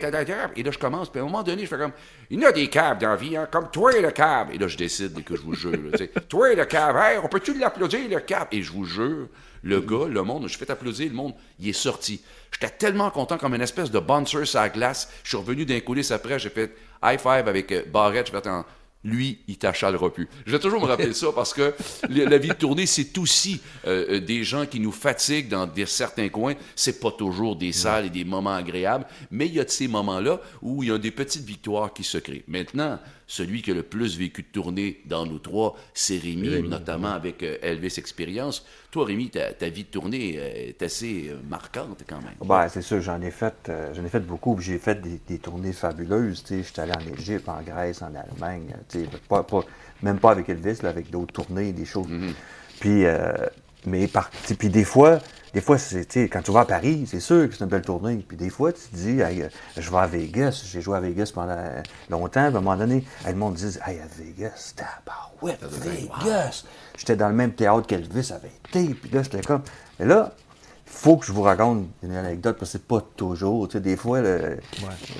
Et 0.56 0.62
là, 0.62 0.70
je 0.70 0.78
commence, 0.78 1.08
puis 1.08 1.20
à 1.20 1.22
un 1.22 1.26
moment 1.26 1.42
donné, 1.42 1.62
je 1.62 1.68
fais 1.68 1.78
comme 1.78 1.92
Il 2.30 2.40
y 2.40 2.44
a 2.44 2.52
des 2.52 2.68
caves 2.68 2.98
dans 2.98 3.10
la 3.10 3.16
vie, 3.16 3.36
hein, 3.36 3.48
comme 3.50 3.70
toi 3.70 3.98
le 3.98 4.10
cave. 4.10 4.48
Et 4.52 4.58
là, 4.58 4.68
je 4.68 4.76
décide 4.76 5.22
que 5.24 5.34
je 5.34 5.40
vous 5.40 5.54
jure. 5.54 5.72
Toi 6.28 6.54
le 6.54 6.64
cave, 6.66 7.20
on 7.22 7.28
peut-tu 7.28 7.54
l'applaudir, 7.54 8.00
le 8.10 8.20
cave? 8.20 8.48
Et 8.52 8.62
je 8.62 8.70
vous 8.70 8.84
jure, 8.84 9.28
le 9.62 9.80
gars, 9.80 10.06
le 10.08 10.22
monde, 10.22 10.48
je 10.48 10.58
fais 10.58 10.70
applaudir 10.70 11.08
le 11.08 11.14
monde, 11.14 11.34
il 11.58 11.68
est 11.68 11.72
sorti. 11.72 12.20
J'étais 12.52 12.74
tellement 12.74 13.10
content 13.10 13.38
comme 13.38 13.54
une 13.54 13.62
espèce 13.62 13.90
de 13.90 13.98
bouncer 13.98 14.44
sur 14.44 14.60
la 14.60 14.68
glace. 14.68 15.10
Je 15.22 15.28
suis 15.30 15.36
revenu 15.38 15.64
d'un 15.64 15.80
coulisses 15.80 16.10
après, 16.10 16.38
j'ai 16.38 16.50
fait 16.50 16.74
high 17.02 17.18
five 17.18 17.48
avec 17.48 17.72
euh, 17.72 17.82
Barrette, 17.90 18.26
j'ai 18.26 18.32
fait 18.32 18.46
un 18.46 18.64
lui, 19.04 19.38
il 19.46 19.58
t'achalera 19.58 20.12
plus. 20.12 20.28
Je 20.44 20.52
vais 20.52 20.58
toujours 20.58 20.80
me 20.80 20.86
rappeler 20.86 21.12
ça 21.12 21.28
parce 21.34 21.54
que 21.54 21.74
la 22.08 22.38
vie 22.38 22.48
de 22.48 22.54
tournée, 22.54 22.86
c'est 22.86 23.16
aussi 23.18 23.60
euh, 23.86 24.16
euh, 24.16 24.20
des 24.20 24.42
gens 24.42 24.66
qui 24.66 24.80
nous 24.80 24.92
fatiguent 24.92 25.48
dans 25.48 25.66
des, 25.66 25.86
certains 25.86 26.28
coins. 26.28 26.54
C'est 26.74 27.00
pas 27.00 27.12
toujours 27.12 27.56
des 27.56 27.72
salles 27.72 28.06
et 28.06 28.10
des 28.10 28.24
moments 28.24 28.54
agréables, 28.54 29.06
mais 29.30 29.46
il 29.46 29.54
y 29.54 29.60
a 29.60 29.64
de 29.64 29.70
ces 29.70 29.88
moments-là 29.88 30.40
où 30.62 30.82
il 30.82 30.88
y 30.88 30.92
a 30.92 30.98
des 30.98 31.12
petites 31.12 31.44
victoires 31.44 31.92
qui 31.92 32.02
se 32.02 32.18
créent. 32.18 32.44
Maintenant, 32.48 32.98
celui 33.28 33.62
qui 33.62 33.70
a 33.70 33.74
le 33.74 33.84
plus 33.84 34.18
vécu 34.18 34.42
de 34.42 34.48
tournée 34.48 35.00
dans 35.04 35.26
nous 35.26 35.38
trois, 35.38 35.76
c'est 35.94 36.18
Rémi, 36.18 36.62
notamment 36.62 37.10
avec 37.10 37.42
euh, 37.44 37.58
Elvis 37.62 37.94
Experience. 37.98 38.66
Toi, 38.90 39.04
Rémi, 39.04 39.30
ta, 39.30 39.68
vie 39.68 39.84
de 39.84 39.88
tournée 39.88 40.34
est 40.34 40.82
assez 40.82 41.30
marquante 41.48 42.04
quand 42.08 42.22
même. 42.22 42.34
Ben, 42.42 42.68
c'est 42.68 42.82
sûr, 42.82 43.00
j'en 43.02 43.20
ai 43.20 43.30
fait 43.30 43.70
j'en 43.94 44.04
ai 44.04 44.08
fait 44.08 44.26
beaucoup. 44.26 44.58
J'ai 44.58 44.78
fait 44.78 45.00
des, 45.00 45.38
tournées 45.38 45.74
fabuleuses. 45.74 46.42
J'étais 46.48 46.80
allé 46.80 46.92
en 46.92 47.14
Égypte, 47.14 47.48
en 47.48 47.60
Grèce, 47.60 48.00
en 48.00 48.14
Allemagne. 48.14 48.74
Pas, 49.28 49.44
même 50.02 50.18
pas 50.18 50.30
avec 50.30 50.48
Elvis, 50.48 50.78
là, 50.82 50.88
avec 50.88 51.10
d'autres 51.10 51.34
tournées, 51.34 51.72
des 51.72 51.84
choses. 51.84 52.08
Mm-hmm. 52.08 52.32
Puis, 52.80 53.04
euh, 53.04 53.32
mais 53.88 54.06
par, 54.06 54.30
puis 54.58 54.68
des 54.68 54.84
fois, 54.84 55.18
des 55.54 55.60
fois, 55.60 55.76
quand 55.76 56.42
tu 56.42 56.52
vas 56.52 56.60
à 56.60 56.64
Paris, 56.64 57.06
c'est 57.10 57.20
sûr 57.20 57.48
que 57.48 57.54
c'est 57.54 57.64
une 57.64 57.70
belle 57.70 57.82
tournée. 57.82 58.24
Puis 58.26 58.36
des 58.36 58.50
fois, 58.50 58.72
tu 58.72 58.80
te 58.80 58.94
dis, 58.94 59.22
euh, 59.22 59.48
je 59.76 59.90
vais 59.90 59.96
à 59.96 60.06
Vegas. 60.06 60.62
J'ai 60.70 60.80
joué 60.80 60.96
à 60.96 61.00
Vegas 61.00 61.32
pendant 61.34 61.56
longtemps. 62.10 62.40
à 62.40 62.44
un 62.44 62.50
moment 62.50 62.76
donné, 62.76 63.04
le 63.26 63.34
monde 63.34 63.54
dit, 63.54 63.78
hey, 63.86 63.98
à 63.98 64.06
Vegas, 64.18 64.74
ouais, 65.42 65.58
Vegas. 65.62 66.64
J'étais 66.96 67.16
dans 67.16 67.28
le 67.28 67.34
même 67.34 67.52
théâtre 67.52 67.86
qu'Elvis 67.86 68.32
avait 68.32 68.52
été. 68.68 68.94
Puis 68.94 69.10
là, 69.10 69.22
j'étais 69.22 69.40
comme. 69.40 69.62
Mais 69.98 70.06
là, 70.06 70.32
il 70.86 70.92
faut 70.92 71.16
que 71.16 71.26
je 71.26 71.32
vous 71.32 71.42
raconte 71.42 71.86
une 72.02 72.14
anecdote 72.14 72.56
parce 72.58 72.72
que 72.72 72.78
c'est 72.78 72.86
pas 72.86 73.02
toujours. 73.16 73.68
Tu 73.68 73.78
sais, 73.78 73.80
des 73.80 73.96
fois, 73.96 74.20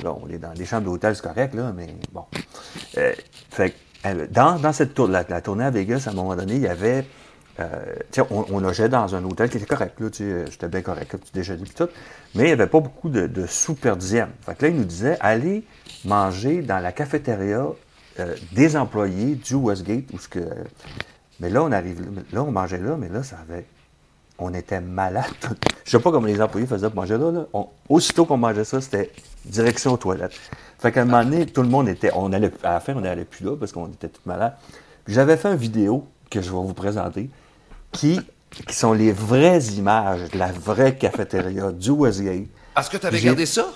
on 0.05 0.29
est 0.29 0.39
dans 0.39 0.53
des 0.53 0.67
chambres 0.67 0.85
d'hôtel, 0.85 1.17
c'est 1.17 1.23
correct, 1.23 1.55
là, 1.55 1.73
mais 1.75 1.89
bon. 2.13 2.25
Euh, 2.97 3.15
fait 3.51 3.75
dans, 4.31 4.59
dans 4.59 4.73
cette 4.73 4.95
tour, 4.95 5.09
la, 5.09 5.25
tournée 5.25 5.65
à 5.65 5.71
Vegas, 5.71 6.05
à 6.07 6.11
un 6.11 6.15
moment 6.15 6.37
donné, 6.37 6.55
il 6.57 6.63
y 6.63 6.69
avait. 6.69 7.05
Euh, 7.61 7.95
on, 8.31 8.45
on, 8.51 8.61
logeait 8.61 8.89
dans 8.89 9.17
un 9.17 9.25
hôtel 9.25 9.51
qui 9.51 9.57
était 9.57 9.67
correct, 9.67 9.99
là, 9.99 10.09
j'étais 10.13 10.69
bien 10.69 10.81
correct, 10.81 11.11
comme 11.11 11.21
tu 11.21 11.41
dit, 11.41 11.75
tout, 11.75 11.89
mais 12.37 12.45
il 12.45 12.47
n'y 12.47 12.53
avait 12.53 12.69
pas 12.69 12.79
beaucoup 12.79 13.09
de, 13.09 13.27
de 13.27 13.47
sous 13.47 13.77
là, 13.83 13.97
il 14.63 14.77
nous 14.77 14.85
disait, 14.85 15.17
allez 15.21 15.65
manger 16.05 16.63
dans 16.63 16.79
la 16.79 16.93
cafétéria 16.93 17.67
euh, 18.21 18.35
des 18.53 18.77
employés 18.77 19.35
du 19.35 19.55
Westgate, 19.55 20.05
où 20.13 20.19
ce 20.19 20.29
que... 20.29 20.41
Mais 21.41 21.51
là, 21.51 21.65
on 21.65 21.73
arrive, 21.73 22.01
là, 22.33 22.45
on 22.45 22.53
mangeait 22.53 22.79
là, 22.79 22.97
mais 22.97 23.09
là, 23.09 23.23
ça 23.23 23.39
avait... 23.49 23.67
On 24.39 24.55
était 24.55 24.81
malade. 24.81 25.25
Je 25.85 25.91
sais 25.91 25.99
pas 25.99 26.13
comment 26.13 26.27
les 26.29 26.41
employés 26.41 26.67
faisaient 26.69 26.89
pour 26.89 27.01
manger 27.01 27.19
là. 27.19 27.33
là. 27.33 27.47
aussitôt 27.89 28.25
qu'on 28.25 28.37
mangeait 28.37 28.63
ça, 28.63 28.81
c'était 28.81 29.11
direction 29.45 29.95
aux 29.95 29.97
toilettes. 29.97 30.39
Fait 30.79 30.93
qu'à 30.93 31.03
un 31.03 31.07
moment 31.07 31.25
donné, 31.25 31.47
tout 31.47 31.63
le 31.63 31.69
monde 31.69 31.89
était. 31.89 32.13
On 32.15 32.33
allait, 32.33 32.53
à 32.63 32.75
la 32.75 32.81
fin, 32.81 32.95
on 32.95 33.01
n'allait 33.01 33.25
plus 33.25 33.45
là 33.45 33.57
parce 33.57 33.73
qu'on 33.73 33.89
était 33.89 34.09
tout 34.09 34.21
malades. 34.27 34.55
J'avais 35.09 35.37
fait 35.37 35.49
une 35.49 35.57
vidéo 35.57 36.07
que 36.31 36.41
je 36.41 36.51
vais 36.51 36.57
vous 36.57 36.75
présenter 36.75 37.31
qui, 37.93 38.21
qui 38.67 38.75
sont 38.75 38.93
les 38.93 39.13
vraies 39.13 39.63
images 39.77 40.31
de 40.33 40.39
la 40.39 40.53
vraie 40.53 40.97
cafétéria 40.97 41.73
du 41.73 41.91
Westgate. 41.91 42.47
Est-ce 42.79 42.91
que 42.91 42.97
tu 42.97 43.07
avais 43.07 43.19
regardé 43.19 43.47
ça? 43.47 43.67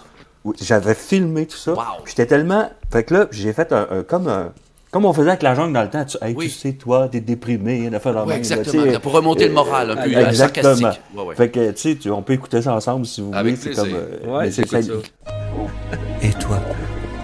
Oui, 0.45 0.57
j'avais 0.61 0.95
filmé 0.95 1.47
tout 1.47 1.57
ça. 1.57 1.73
Wow. 1.73 1.83
J'étais 2.05 2.27
tellement. 2.27 2.71
Fait 2.91 3.05
que 3.05 3.15
là, 3.15 3.27
j'ai 3.31 3.53
fait 3.53 3.73
un, 3.73 4.03
comme 4.03 4.29
un, 4.29 4.53
comme 4.91 5.07
on 5.07 5.13
faisait 5.13 5.29
avec 5.29 5.43
la 5.43 5.55
jungle 5.55 5.73
dans 5.73 5.83
le 5.83 5.89
temps, 5.89 6.05
tu, 6.05 6.19
hey, 6.21 6.37
tu 6.37 6.51
sais, 6.51 6.73
toi, 6.73 7.09
t'es 7.09 7.21
déprimé, 7.21 7.89
on 7.91 7.95
a 7.95 7.99
fait 7.99 8.13
la 8.13 8.25
oui, 8.25 8.35
Exactement, 8.35 9.01
pour 9.01 9.13
remonter 9.13 9.49
le 9.49 9.55
moral 9.55 9.93
un 9.93 9.97
peu, 9.97 10.15
euh, 10.15 10.29
exactement. 10.29 10.91
Ouais, 11.15 11.23
ouais. 11.23 11.35
Fait 11.35 11.51
que, 11.51 11.71
tu 11.71 11.99
sais, 11.99 12.11
on 12.11 12.23
peut 12.23 12.35
écouter 12.35 12.61
ça 12.61 12.75
ensemble 12.75 13.07
si 13.07 13.23
vous 13.23 13.33
voulez. 13.33 13.57
C'est 13.57 13.73
comme. 13.73 13.89
Euh, 13.95 14.39
ouais, 14.39 14.51
c'est 14.51 14.69
ça. 14.69 14.79
Et 16.21 16.31
toi, 16.35 16.61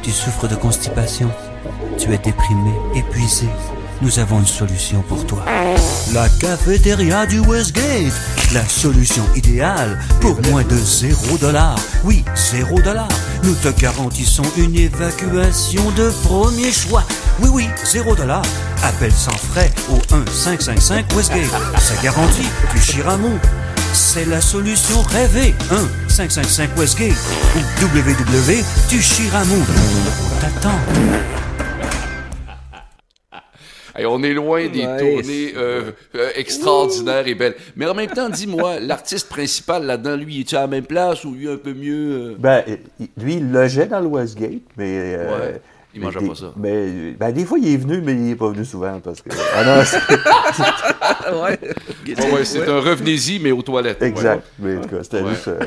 tu 0.03 0.11
souffres 0.11 0.49
de 0.49 0.55
constipation, 0.55 1.29
tu 1.99 2.13
es 2.13 2.19
déprimé, 2.19 2.73
épuisé. 2.95 3.47
Nous 4.01 4.19
avons 4.21 4.39
une 4.39 4.47
solution 4.47 5.03
pour 5.03 5.27
toi. 5.27 5.45
La 6.13 6.29
cafétéria 6.29 7.27
du 7.27 7.41
Westgate, 7.41 8.13
la 8.55 8.67
solution 8.67 9.25
idéale 9.35 9.99
pour 10.21 10.41
moins 10.51 10.63
de 10.63 10.77
0 10.77 11.39
dollars. 11.39 11.79
Oui, 12.05 12.25
0 12.35 12.81
dollars. 12.81 13.09
Nous 13.43 13.55
te 13.55 13.69
garantissons 13.81 14.45
une 14.57 14.77
évacuation 14.77 15.83
de 15.97 16.11
premier 16.23 16.71
choix. 16.71 17.03
Oui, 17.41 17.49
oui, 17.53 17.67
0 17.85 18.15
dollars. 18.15 18.45
Appelle 18.85 19.13
sans 19.13 19.37
frais 19.37 19.73
au 19.91 19.97
1-555 20.15 21.15
Westgate. 21.17 21.51
C'est 21.79 22.01
garanti, 22.03 22.43
tu 22.73 22.81
Chiramont. 22.81 23.39
C'est 23.93 24.27
la 24.27 24.41
solution 24.41 25.03
rêvée. 25.03 25.55
1-555 26.09 26.69
Westgate 26.79 27.17
ou 27.57 27.85
www 27.85 28.65
du 28.89 29.03
Chiramont. 29.03 29.65
T'attends 34.03 34.15
on 34.15 34.23
est 34.23 34.33
loin 34.35 34.67
des 34.69 34.83
tournées 34.83 35.53
euh, 35.57 35.91
euh, 36.15 36.31
extraordinaires 36.35 37.27
et 37.27 37.35
belles. 37.35 37.55
Mais 37.77 37.87
en 37.87 37.95
même 37.95 38.11
temps, 38.11 38.29
dis-moi, 38.29 38.81
l'artiste 38.81 39.29
principal 39.29 39.85
là-dedans, 39.87 40.17
lui, 40.17 40.41
est-il 40.41 40.57
à 40.57 40.63
la 40.63 40.67
même 40.67 40.87
place 40.87 41.25
ou 41.25 41.35
lui 41.35 41.49
un 41.49 41.57
peu 41.57 41.75
mieux? 41.75 42.33
Euh? 42.33 42.37
Ben, 42.39 42.65
lui, 43.17 43.35
il 43.35 43.51
logeait 43.53 43.87
dans 43.87 44.01
le 44.01 44.07
Westgate, 44.07 44.63
mais 44.77 45.19
Il 45.95 46.01
mangeait 46.03 46.21
pas 46.21 46.35
ça. 46.35 46.53
Mais, 46.57 47.13
ben, 47.19 47.33
des 47.33 47.45
fois, 47.45 47.59
il 47.59 47.73
est 47.75 47.77
venu, 47.77 48.01
mais 48.03 48.13
il 48.13 48.21
n'est 48.23 48.37
pas 48.37 48.51
venu 48.51 48.65
souvent 48.65 49.01
parce 49.01 49.21
que. 49.23 49.31
Ah 49.57 49.65
non, 49.65 49.83
c'est- 49.85 51.33
ouais. 51.33 51.59
Ouais, 52.07 52.33
ouais, 52.33 52.45
c'est 52.45 52.69
un 52.69 52.81
revenez-y, 52.81 53.39
mais 53.41 53.51
aux 53.53 53.63
toilettes. 53.63 54.03
exact. 54.03 54.45
Mais 54.59 54.77
en 54.77 54.81
tout 54.83 54.89
cas, 54.89 55.03
c'était 55.03 55.23
Ouais. 55.23 55.31
juste. 55.31 55.49
euh, 55.49 55.59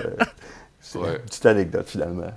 c'est 0.79 0.97
Ouais. 1.00 1.09
une 1.15 1.19
petite 1.25 1.45
anecdote 1.45 1.85
finalement. 1.88 2.31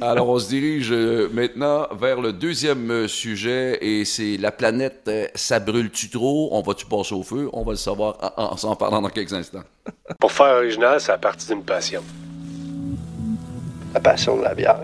Alors, 0.00 0.28
on 0.28 0.38
se 0.38 0.48
dirige 0.48 0.92
euh, 0.92 1.28
maintenant 1.32 1.86
vers 1.92 2.20
le 2.20 2.32
deuxième 2.32 2.90
euh, 2.90 3.08
sujet 3.08 3.78
et 3.82 4.04
c'est 4.04 4.36
la 4.38 4.50
planète, 4.50 5.02
euh, 5.08 5.26
ça 5.34 5.60
brûle-tu 5.60 6.08
trop? 6.08 6.48
On 6.52 6.62
va-tu 6.62 6.86
passer 6.86 7.14
au 7.14 7.22
feu? 7.22 7.50
On 7.52 7.62
va 7.64 7.72
le 7.72 7.76
savoir 7.76 8.34
en, 8.36 8.52
en 8.52 8.56
s'en 8.56 8.76
parlant 8.76 9.02
dans 9.02 9.10
quelques 9.10 9.32
instants. 9.32 9.64
Pour 10.18 10.32
faire 10.32 10.56
original, 10.56 11.00
ça 11.00 11.14
a 11.14 11.18
parti 11.18 11.48
d'une 11.48 11.62
passion. 11.62 12.02
La 13.92 14.00
passion 14.00 14.36
de 14.38 14.42
la 14.42 14.54
bière. 14.54 14.80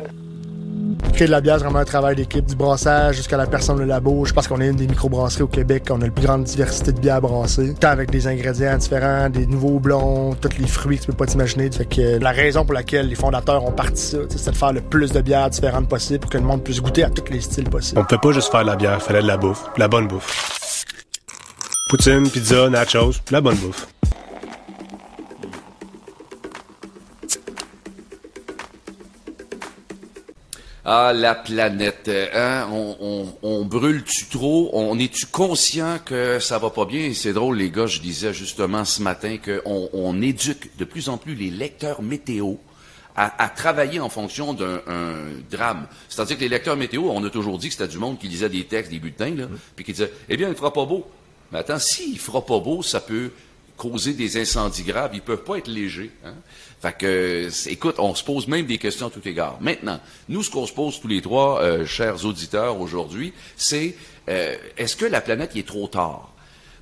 Créer 1.17 1.29
de 1.29 1.33
la 1.33 1.41
bière, 1.41 1.57
c'est 1.57 1.65
vraiment 1.65 1.79
un 1.79 1.87
travail 1.87 2.15
d'équipe, 2.15 2.45
du 2.45 2.55
brassage 2.55 3.17
jusqu'à 3.17 3.39
la 3.39 3.47
personne 3.47 3.79
le 3.79 3.87
labo. 3.87 4.27
Je 4.27 4.35
pense 4.35 4.47
qu'on 4.47 4.61
est 4.61 4.69
une 4.69 4.77
des 4.77 4.87
microbrasseries 4.87 5.45
au 5.45 5.47
Québec, 5.47 5.85
on 5.89 6.03
a 6.03 6.05
la 6.05 6.11
plus 6.11 6.27
grande 6.27 6.45
diversité 6.45 6.93
de 6.93 7.01
bières 7.01 7.23
brassées. 7.23 7.73
Tant 7.73 7.89
avec 7.89 8.11
des 8.11 8.27
ingrédients 8.27 8.77
différents, 8.77 9.31
des 9.31 9.47
nouveaux 9.47 9.81
blonds, 9.81 10.35
tous 10.35 10.59
les 10.59 10.67
fruits 10.67 10.99
que 10.99 11.05
tu 11.05 11.07
peux 11.07 11.17
pas 11.17 11.25
t'imaginer. 11.25 11.71
Fait 11.71 11.87
que 11.87 12.03
euh, 12.03 12.19
la 12.19 12.33
raison 12.33 12.67
pour 12.67 12.75
laquelle 12.75 13.09
les 13.09 13.15
fondateurs 13.15 13.65
ont 13.65 13.73
parti 13.73 14.03
ça, 14.03 14.19
c'est 14.29 14.51
de 14.51 14.55
faire 14.55 14.75
le 14.75 14.83
plus 14.83 15.11
de 15.11 15.23
bières 15.23 15.49
différentes 15.49 15.89
possible 15.89 16.19
pour 16.19 16.31
que 16.31 16.37
le 16.37 16.45
monde 16.45 16.63
puisse 16.63 16.83
goûter 16.83 17.05
à 17.05 17.09
tous 17.09 17.33
les 17.33 17.41
styles 17.41 17.71
possibles. 17.71 17.99
On 17.99 18.05
peut 18.05 18.19
pas 18.19 18.33
juste 18.33 18.51
faire 18.51 18.61
de 18.61 18.67
la 18.67 18.77
bière, 18.77 19.03
fallait 19.03 19.23
de 19.23 19.27
la 19.27 19.39
bouffe, 19.39 19.65
de 19.75 19.81
la 19.81 19.89
bonne 19.89 20.09
bouffe. 20.09 20.85
Poutine, 21.89 22.29
pizza, 22.29 22.69
nachos, 22.69 23.13
de 23.27 23.33
la 23.33 23.41
bonne 23.41 23.57
bouffe. 23.57 23.87
Ah, 30.89 31.13
la 31.13 31.35
planète, 31.35 32.07
euh, 32.07 32.29
hein? 32.33 32.69
On, 32.71 32.97
on, 33.01 33.35
on 33.43 33.65
brûle-tu 33.65 34.27
trop? 34.27 34.71
On 34.73 34.97
est-tu 35.01 35.27
conscient 35.27 35.99
que 35.99 36.39
ça 36.39 36.61
va 36.61 36.71
pas 36.71 36.85
bien? 36.85 37.13
C'est 37.13 37.33
drôle, 37.33 37.57
les 37.57 37.71
gars, 37.71 37.89
je 37.89 37.99
disais 37.99 38.33
justement 38.33 38.85
ce 38.85 39.03
matin 39.03 39.37
qu'on 39.45 39.91
on 39.93 40.23
éduque 40.23 40.71
de 40.79 40.85
plus 40.85 41.09
en 41.09 41.19
plus 41.19 41.35
les 41.35 41.51
lecteurs 41.51 42.03
météo 42.03 42.55
à, 43.17 43.43
à 43.43 43.49
travailler 43.49 43.99
en 43.99 44.09
fonction 44.09 44.55
d'un 44.55 44.81
un 44.87 45.15
drame. 45.51 45.89
C'est-à-dire 46.09 46.37
que 46.37 46.43
les 46.43 46.51
lecteurs 46.51 46.77
météo, 46.77 47.11
on 47.11 47.25
a 47.25 47.31
toujours 47.31 47.59
dit 47.59 47.67
que 47.67 47.75
c'était 47.75 47.89
du 47.89 47.99
monde 47.99 48.21
qui 48.21 48.29
lisait 48.29 48.49
des 48.49 48.63
textes, 48.63 48.93
des 48.93 49.01
bulletins, 49.01 49.35
là, 49.35 49.49
puis 49.75 49.85
qui 49.85 49.91
disait, 49.91 50.13
eh 50.29 50.37
bien, 50.37 50.49
il 50.49 50.55
fera 50.55 50.73
pas 50.73 50.85
beau. 50.85 51.05
Mais 51.51 51.59
attends, 51.59 51.81
s'il 51.81 52.21
fera 52.21 52.47
pas 52.47 52.61
beau, 52.61 52.85
ça 52.85 53.01
peut 53.01 53.33
causer 53.77 54.13
des 54.13 54.41
incendies 54.41 54.83
graves. 54.83 55.11
Ils 55.15 55.21
peuvent 55.21 55.45
pas 55.45 55.59
être 55.59 55.69
légers. 55.69 56.11
Hein? 56.25 56.35
Fait 56.81 56.97
que, 56.97 57.49
écoute, 57.69 57.97
on 57.99 58.15
se 58.15 58.23
pose 58.23 58.49
même 58.49 58.67
des 58.67 58.79
questions 58.79 59.07
à 59.07 59.11
tout 59.11 59.27
égard. 59.27 59.59
Maintenant, 59.61 60.01
nous, 60.29 60.43
ce 60.43 60.51
qu'on 60.51 60.67
se 60.67 60.73
pose 60.73 61.01
tous 61.01 61.09
les 61.09 61.23
trois, 61.23 61.61
euh, 61.61 61.87
chers 61.87 62.25
auditeurs, 62.25 62.81
aujourd'hui, 62.81 63.33
c'est 63.57 63.97
euh, 64.29 64.57
est-ce 64.77 64.97
que 64.97 65.07
la 65.07 65.21
planète 65.21 65.57
est 65.57 65.67
trop 65.67 65.89
tard? 65.89 66.33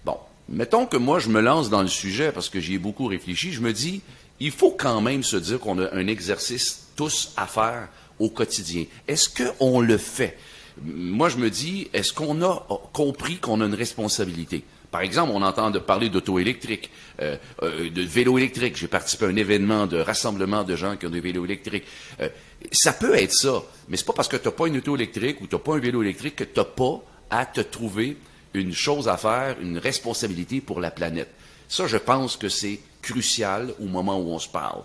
Bon, 0.05 0.17
mettons 0.49 0.87
que 0.87 0.97
moi, 0.97 1.19
je 1.19 1.29
me 1.29 1.41
lance 1.41 1.71
dans 1.71 1.83
le 1.83 1.89
sujet 1.89 2.33
parce 2.33 2.49
que 2.49 2.61
j'y 2.61 2.75
ai 2.75 2.79
beaucoup 2.79 3.07
réfléchi. 3.07 3.53
Je 3.53 3.61
me 3.61 3.73
dis, 3.73 4.03
il 4.41 4.51
faut 4.51 4.73
quand 4.73 5.01
même 5.01 5.23
se 5.23 5.37
dire 5.37 5.61
qu'on 5.61 5.79
a 5.79 5.95
un 5.95 6.07
exercice 6.07 6.89
tous 6.97 7.33
à 7.37 7.47
faire 7.47 7.89
au 8.19 8.31
quotidien. 8.31 8.85
Est-ce 9.07 9.29
qu'on 9.29 9.81
le 9.81 9.99
fait? 9.99 10.37
Moi, 10.83 11.29
je 11.29 11.37
me 11.37 11.51
dis, 11.51 11.89
est-ce 11.93 12.13
qu'on 12.13 12.43
a 12.43 12.67
compris 12.93 13.39
qu'on 13.39 13.61
a 13.61 13.67
une 13.67 13.75
responsabilité? 13.75 14.65
Par 14.95 15.03
exemple, 15.03 15.33
on 15.35 15.43
entend 15.43 15.73
parler 15.73 16.09
d'auto 16.09 16.39
électrique, 16.39 16.89
euh, 17.21 17.37
euh, 17.65 17.91
de 17.91 18.03
vélo 18.03 18.39
électrique. 18.39 18.77
J'ai 18.77 18.87
participé 18.87 19.25
à 19.25 19.29
un 19.29 19.35
événement 19.35 19.89
de 19.89 19.99
rassemblement 19.99 20.63
de 20.63 20.77
gens 20.77 20.97
qui 20.97 21.05
ont 21.05 21.11
des 21.11 21.19
vélos 21.19 21.45
électriques. 21.45 21.83
Euh, 22.21 22.29
ça 22.71 22.93
peut 22.93 23.17
être 23.17 23.33
ça, 23.33 23.61
mais 23.89 23.97
c'est 23.97 24.07
pas 24.07 24.13
parce 24.13 24.29
que 24.29 24.37
tu 24.37 24.45
n'as 24.45 24.53
pas 24.53 24.69
une 24.69 24.77
auto 24.77 24.95
électrique 24.95 25.41
ou 25.41 25.49
tu 25.49 25.57
n'as 25.57 25.61
pas 25.61 25.75
un 25.75 25.81
vélo 25.81 26.01
électrique 26.01 26.37
que 26.37 26.45
tu 26.45 26.61
n'as 26.61 26.65
pas 26.65 27.03
à 27.29 27.45
te 27.45 27.61
trouver 27.61 28.19
une 28.53 28.73
chose 28.73 29.09
à 29.09 29.17
faire, 29.17 29.57
une 29.61 29.79
responsabilité 29.79 30.61
pour 30.61 30.79
la 30.79 30.93
planète. 30.93 31.31
Ça, 31.69 31.89
je 31.89 31.97
pense 31.97 32.37
que 32.37 32.49
c'est 32.49 32.79
crucial 33.03 33.75
au 33.81 33.87
moment 33.87 34.17
où 34.21 34.29
on 34.29 34.39
se 34.39 34.49
parle. 34.49 34.83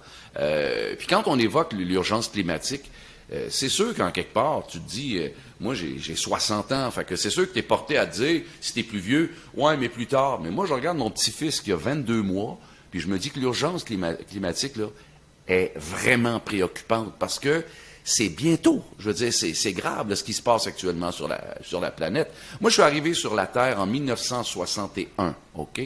Puis 0.98 1.06
quand 1.06 1.22
on 1.28 1.38
évoque 1.38 1.74
l'urgence 1.74 2.30
climatique, 2.30 2.90
c'est 3.50 3.70
sûr 3.70 3.94
qu'en 3.94 4.10
quelque 4.10 4.34
part, 4.34 4.66
tu 4.66 4.80
te 4.80 4.90
dis, 4.90 5.22
moi 5.60 5.74
j'ai 5.76 5.98
j'ai 6.00 6.16
60 6.16 6.72
ans, 6.72 6.90
fait 6.92 7.04
que 7.06 7.16
c'est 7.16 7.30
sûr 7.30 7.48
que 7.48 7.54
tu 7.54 7.60
es 7.60 7.64
porté 7.64 7.98
à 7.98 8.06
te 8.06 8.16
dire, 8.22 8.42
si 8.62 8.74
tu 8.74 8.80
es 8.80 8.84
plus 8.84 9.00
vieux, 9.00 9.32
ouais, 9.56 9.76
mais 9.78 9.90
plus 9.90 10.08
tard. 10.08 10.40
Mais 10.42 10.50
moi, 10.52 10.66
je 10.66 10.74
regarde 10.74 10.98
mon 10.98 11.10
petit-fils 11.12 11.62
qui 11.62 11.72
a 11.72 11.76
22 11.76 12.22
mois, 12.22 12.58
puis 12.92 13.00
je 13.00 13.08
me 13.08 13.18
dis 13.20 13.30
que 13.30 13.40
l'urgence 13.40 13.84
clima- 13.84 14.16
climatique, 14.30 14.76
là, 14.78 14.88
est 15.48 15.72
vraiment 15.76 16.40
préoccupante 16.40 17.14
parce 17.20 17.40
que 17.40 17.64
c'est 18.04 18.30
bientôt. 18.30 18.84
Je 18.98 19.10
veux 19.10 19.14
dire, 19.14 19.34
c'est 19.34 19.74
grave 19.74 20.10
là, 20.10 20.16
ce 20.16 20.24
qui 20.24 20.34
se 20.34 20.42
passe 20.42 20.66
actuellement 20.68 21.12
sur 21.12 21.28
la, 21.28 21.44
sur 21.62 21.80
la 21.80 21.92
planète. 21.92 22.32
Moi, 22.62 22.70
je 22.70 22.76
suis 22.76 22.82
arrivé 22.84 23.14
sur 23.14 23.36
la 23.36 23.46
Terre 23.46 23.80
en 23.80 23.86
1961, 23.86 25.36
OK? 25.56 25.82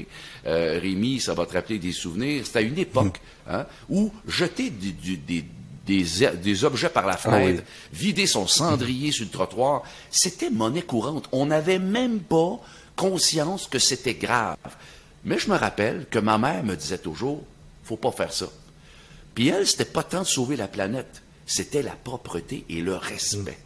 Euh, 0.45 0.79
Rémi, 0.81 1.19
ça 1.19 1.33
va 1.33 1.45
te 1.45 1.53
rappeler 1.53 1.79
des 1.79 1.91
souvenirs. 1.91 2.45
C'était 2.45 2.59
à 2.59 2.61
une 2.61 2.77
époque 2.77 3.19
hein, 3.49 3.65
où 3.89 4.11
jeter 4.27 4.69
des, 4.69 5.43
des, 5.85 6.05
des 6.41 6.63
objets 6.63 6.89
par 6.89 7.05
la 7.05 7.17
fenêtre, 7.17 7.63
vider 7.91 8.25
son 8.25 8.47
cendrier 8.47 9.11
sur 9.11 9.25
le 9.25 9.31
trottoir, 9.31 9.83
c'était 10.09 10.49
monnaie 10.49 10.81
courante. 10.81 11.27
On 11.31 11.45
n'avait 11.45 11.79
même 11.79 12.19
pas 12.19 12.59
conscience 12.95 13.67
que 13.67 13.79
c'était 13.79 14.13
grave. 14.13 14.57
Mais 15.25 15.39
je 15.39 15.49
me 15.49 15.57
rappelle 15.57 16.05
que 16.09 16.19
ma 16.19 16.37
mère 16.37 16.63
me 16.63 16.75
disait 16.75 16.97
toujours, 16.97 17.43
faut 17.83 17.97
pas 17.97 18.11
faire 18.11 18.33
ça. 18.33 18.47
Puis 19.35 19.47
elle, 19.47 19.67
c'était 19.67 19.85
pas 19.85 20.03
tant 20.03 20.21
de 20.21 20.27
sauver 20.27 20.55
la 20.55 20.67
planète, 20.67 21.21
c'était 21.45 21.81
la 21.81 21.91
propreté 21.91 22.65
et 22.69 22.81
le 22.81 22.95
respect. 22.95 23.57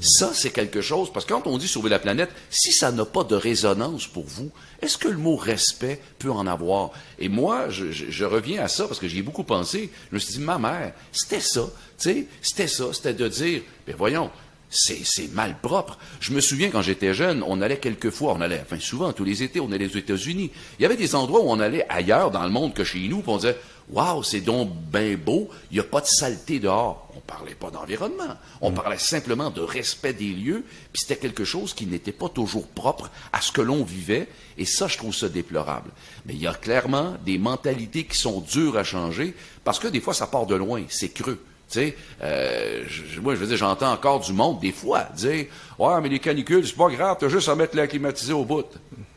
Ça, 0.00 0.32
c'est 0.34 0.50
quelque 0.50 0.80
chose, 0.80 1.12
parce 1.12 1.24
que 1.24 1.32
quand 1.32 1.46
on 1.46 1.58
dit 1.58 1.68
sauver 1.68 1.90
la 1.90 1.98
planète, 1.98 2.30
si 2.50 2.72
ça 2.72 2.90
n'a 2.90 3.04
pas 3.04 3.24
de 3.24 3.36
résonance 3.36 4.06
pour 4.06 4.24
vous, 4.24 4.50
est-ce 4.82 4.98
que 4.98 5.08
le 5.08 5.16
mot 5.16 5.36
respect 5.36 6.00
peut 6.18 6.30
en 6.30 6.46
avoir? 6.46 6.90
Et 7.18 7.28
moi, 7.28 7.68
je, 7.70 8.24
reviens 8.24 8.62
à 8.62 8.68
ça 8.68 8.86
parce 8.86 8.98
que 8.98 9.08
j'y 9.08 9.18
ai 9.18 9.22
beaucoup 9.22 9.44
pensé. 9.44 9.90
Je 10.10 10.14
me 10.14 10.20
suis 10.20 10.34
dit, 10.34 10.40
ma 10.40 10.58
mère, 10.58 10.92
c'était 11.12 11.40
ça, 11.40 11.62
tu 11.98 12.10
sais, 12.10 12.26
c'était 12.42 12.66
ça, 12.66 12.86
c'était 12.92 13.14
de 13.14 13.28
dire, 13.28 13.62
ben 13.86 13.94
voyons, 13.96 14.30
c'est, 14.68 15.04
c'est 15.04 15.32
mal 15.32 15.56
propre. 15.60 15.98
Je 16.20 16.32
me 16.32 16.40
souviens 16.40 16.70
quand 16.70 16.82
j'étais 16.82 17.14
jeune, 17.14 17.44
on 17.46 17.62
allait 17.62 17.78
quelquefois, 17.78 18.34
on 18.36 18.40
allait, 18.40 18.60
enfin 18.62 18.80
souvent, 18.80 19.12
tous 19.12 19.24
les 19.24 19.42
étés, 19.42 19.60
on 19.60 19.70
allait 19.70 19.86
aux 19.86 19.98
États-Unis. 19.98 20.50
Il 20.78 20.82
y 20.82 20.86
avait 20.86 20.96
des 20.96 21.14
endroits 21.14 21.40
où 21.40 21.48
on 21.48 21.60
allait 21.60 21.86
ailleurs 21.88 22.32
dans 22.32 22.42
le 22.42 22.50
monde 22.50 22.74
que 22.74 22.84
chez 22.84 23.06
nous, 23.06 23.20
puis 23.20 23.30
on 23.30 23.36
disait, 23.36 23.56
waouh, 23.90 24.22
c'est 24.24 24.40
donc 24.40 24.70
bien 24.92 25.16
beau, 25.16 25.48
il 25.70 25.74
n'y 25.74 25.80
a 25.80 25.84
pas 25.84 26.00
de 26.00 26.06
saleté 26.06 26.58
dehors. 26.58 27.03
On 27.26 27.32
parlait 27.32 27.54
pas 27.54 27.70
d'environnement, 27.70 28.36
on 28.60 28.70
parlait 28.70 28.98
simplement 28.98 29.48
de 29.48 29.62
respect 29.62 30.12
des 30.12 30.28
lieux, 30.28 30.62
puis 30.92 31.00
c'était 31.00 31.16
quelque 31.16 31.44
chose 31.44 31.72
qui 31.72 31.86
n'était 31.86 32.12
pas 32.12 32.28
toujours 32.28 32.66
propre 32.68 33.10
à 33.32 33.40
ce 33.40 33.50
que 33.50 33.62
l'on 33.62 33.82
vivait, 33.82 34.28
et 34.58 34.66
ça, 34.66 34.88
je 34.88 34.98
trouve 34.98 35.14
ça 35.14 35.30
déplorable. 35.30 35.90
Mais 36.26 36.34
il 36.34 36.42
y 36.42 36.46
a 36.46 36.52
clairement 36.52 37.16
des 37.24 37.38
mentalités 37.38 38.04
qui 38.04 38.18
sont 38.18 38.40
dures 38.40 38.76
à 38.76 38.84
changer, 38.84 39.34
parce 39.64 39.78
que 39.78 39.88
des 39.88 40.00
fois, 40.00 40.12
ça 40.12 40.26
part 40.26 40.44
de 40.44 40.54
loin, 40.54 40.84
c'est 40.90 41.08
creux. 41.08 41.42
Euh, 41.76 42.84
moi, 43.20 43.34
je 43.34 43.40
veux 43.40 43.46
dire, 43.46 43.56
j'entends 43.56 43.92
encore 43.92 44.20
du 44.20 44.32
monde, 44.32 44.60
des 44.60 44.72
fois, 44.72 45.04
dire 45.16 45.46
Ouais, 45.78 46.00
mais 46.02 46.08
les 46.08 46.18
canicules, 46.18 46.66
c'est 46.66 46.76
pas 46.76 46.88
grave, 46.88 47.16
t'as 47.18 47.28
juste 47.28 47.48
à 47.48 47.54
mettre 47.54 47.74
l'air 47.76 47.88
climatisé 47.88 48.32
au 48.32 48.44
bout. 48.44 48.66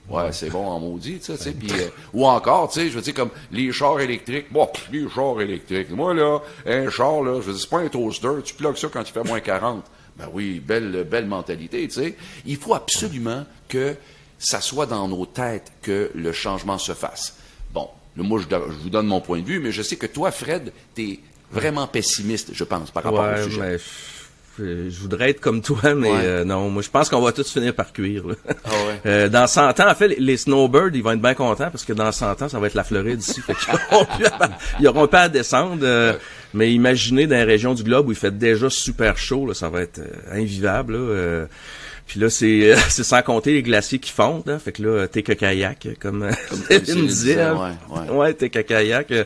Ouais, 0.09 0.31
c'est 0.31 0.49
bon 0.49 0.65
en 0.65 0.79
maudit, 0.79 1.19
tu 1.19 1.35
sais, 1.35 1.51
puis, 1.51 1.69
euh, 1.71 1.89
ou 2.13 2.25
encore, 2.25 2.69
tu 2.71 2.79
sais, 2.79 2.89
je 2.89 2.95
veux 2.95 3.01
dire, 3.01 3.13
comme 3.13 3.29
les 3.51 3.71
chars 3.73 3.99
électriques. 3.99 4.45
Bon, 4.51 4.65
pff, 4.67 4.87
les 4.91 5.05
chars 5.09 5.41
électriques. 5.41 5.89
Moi, 5.89 6.13
là, 6.13 6.39
un 6.65 6.89
char, 6.89 7.21
là, 7.23 7.35
je 7.41 7.47
veux 7.47 7.51
dire, 7.53 7.61
c'est 7.61 7.69
pas 7.69 7.79
un 7.79 7.89
toaster, 7.89 8.29
tu 8.43 8.53
plugues 8.53 8.77
ça 8.77 8.87
quand 8.91 9.01
il 9.01 9.11
fait 9.11 9.23
moins 9.23 9.39
40. 9.39 9.83
Ben 10.17 10.27
oui, 10.33 10.59
belle, 10.59 11.05
belle 11.07 11.27
mentalité, 11.27 11.87
tu 11.87 11.93
sais. 11.93 12.15
Il 12.43 12.57
faut 12.57 12.73
absolument 12.73 13.45
que 13.67 13.95
ça 14.39 14.61
soit 14.61 14.87
dans 14.87 15.07
nos 15.07 15.27
têtes 15.27 15.71
que 15.83 16.09
le 16.15 16.31
changement 16.31 16.79
se 16.79 16.93
fasse. 16.93 17.35
Bon, 17.71 17.87
là, 18.15 18.23
moi, 18.23 18.39
je, 18.39 18.47
je 18.49 18.73
vous 18.81 18.89
donne 18.89 19.05
mon 19.05 19.21
point 19.21 19.41
de 19.41 19.45
vue, 19.45 19.59
mais 19.59 19.71
je 19.71 19.83
sais 19.83 19.95
que 19.95 20.07
toi, 20.07 20.31
Fred, 20.31 20.73
t'es 20.95 21.19
vraiment 21.51 21.85
pessimiste, 21.85 22.49
je 22.55 22.63
pense, 22.63 22.89
par 22.89 23.03
rapport 23.03 23.25
Ouais, 23.25 23.41
au 23.41 23.43
sujet. 23.43 23.59
mais 23.61 23.77
je, 24.57 24.99
voudrais 24.99 25.29
être 25.31 25.39
comme 25.41 25.61
toi, 25.61 25.93
mais 25.95 26.11
Ouais. 26.11 26.19
euh, 26.23 26.43
non, 26.43 26.69
moi 26.69 26.81
je 26.81 26.89
pense 26.89 27.09
qu'on 27.09 27.21
va 27.21 27.31
tous 27.31 27.51
finir 27.51 27.73
par 27.73 27.91
cuire. 27.93 28.27
là. 28.27 28.35
Ah 28.65 28.69
ouais. 28.69 29.01
Euh, 29.05 29.29
dans 29.29 29.47
100 29.47 29.79
ans, 29.79 29.89
en 29.89 29.95
fait, 29.95 30.07
les, 30.19 30.37
snowbirds, 30.37 30.89
ils 30.93 31.03
vont 31.03 31.11
être 31.11 31.21
bien 31.21 31.33
contents 31.33 31.69
parce 31.71 31.85
que 31.85 31.93
dans 31.93 32.11
100 32.11 32.41
ans, 32.41 32.49
ça 32.49 32.59
va 32.59 32.67
être 32.67 32.73
la 32.73 32.83
Floride 32.83 33.21
ici. 33.21 33.39
Fait 33.41 33.53
qu'ils 33.53 33.73
auront 33.93 34.05
plus 34.05 34.25
à- 34.25 34.49
ils 34.79 34.87
auront 34.87 35.07
pas 35.07 35.21
à 35.21 35.29
descendre. 35.29 35.79
euh, 35.83 36.13
Mais 36.53 36.71
imaginez 36.73 37.27
dans 37.27 37.35
les 37.35 37.43
régions 37.43 37.73
du 37.73 37.83
globe 37.83 38.07
où 38.07 38.11
il 38.11 38.17
fait 38.17 38.37
déjà 38.37 38.69
super 38.69 39.17
chaud, 39.17 39.45
là, 39.47 39.53
ça 39.53 39.69
va 39.69 39.81
être 39.81 39.99
euh, 39.99 40.41
invivable. 40.41 40.93
Là, 40.93 40.99
euh, 40.99 41.45
puis 42.07 42.19
là, 42.21 42.29
c'est 42.29 42.73
c'est 42.89 43.03
sans 43.03 43.21
compter 43.21 43.51
les 43.53 43.63
glaciers 43.63 43.99
qui 43.99 44.11
fondent. 44.11 44.47
Hein, 44.49 44.59
fait 44.59 44.71
que 44.71 44.81
là, 44.83 45.07
t'es 45.07 45.23
que 45.23 45.33
kayak, 45.33 45.87
comme, 45.99 46.25
comme 46.49 46.59
Céline 46.69 47.05
disait. 47.07 47.33
disait, 47.33 47.41
hein. 47.41 47.75
ouais, 47.89 47.99
ouais. 47.99 48.09
Ouais, 48.17 48.33
t'es 48.33 48.49
que 48.49 48.59
kayak. 48.59 49.11
euh, 49.11 49.25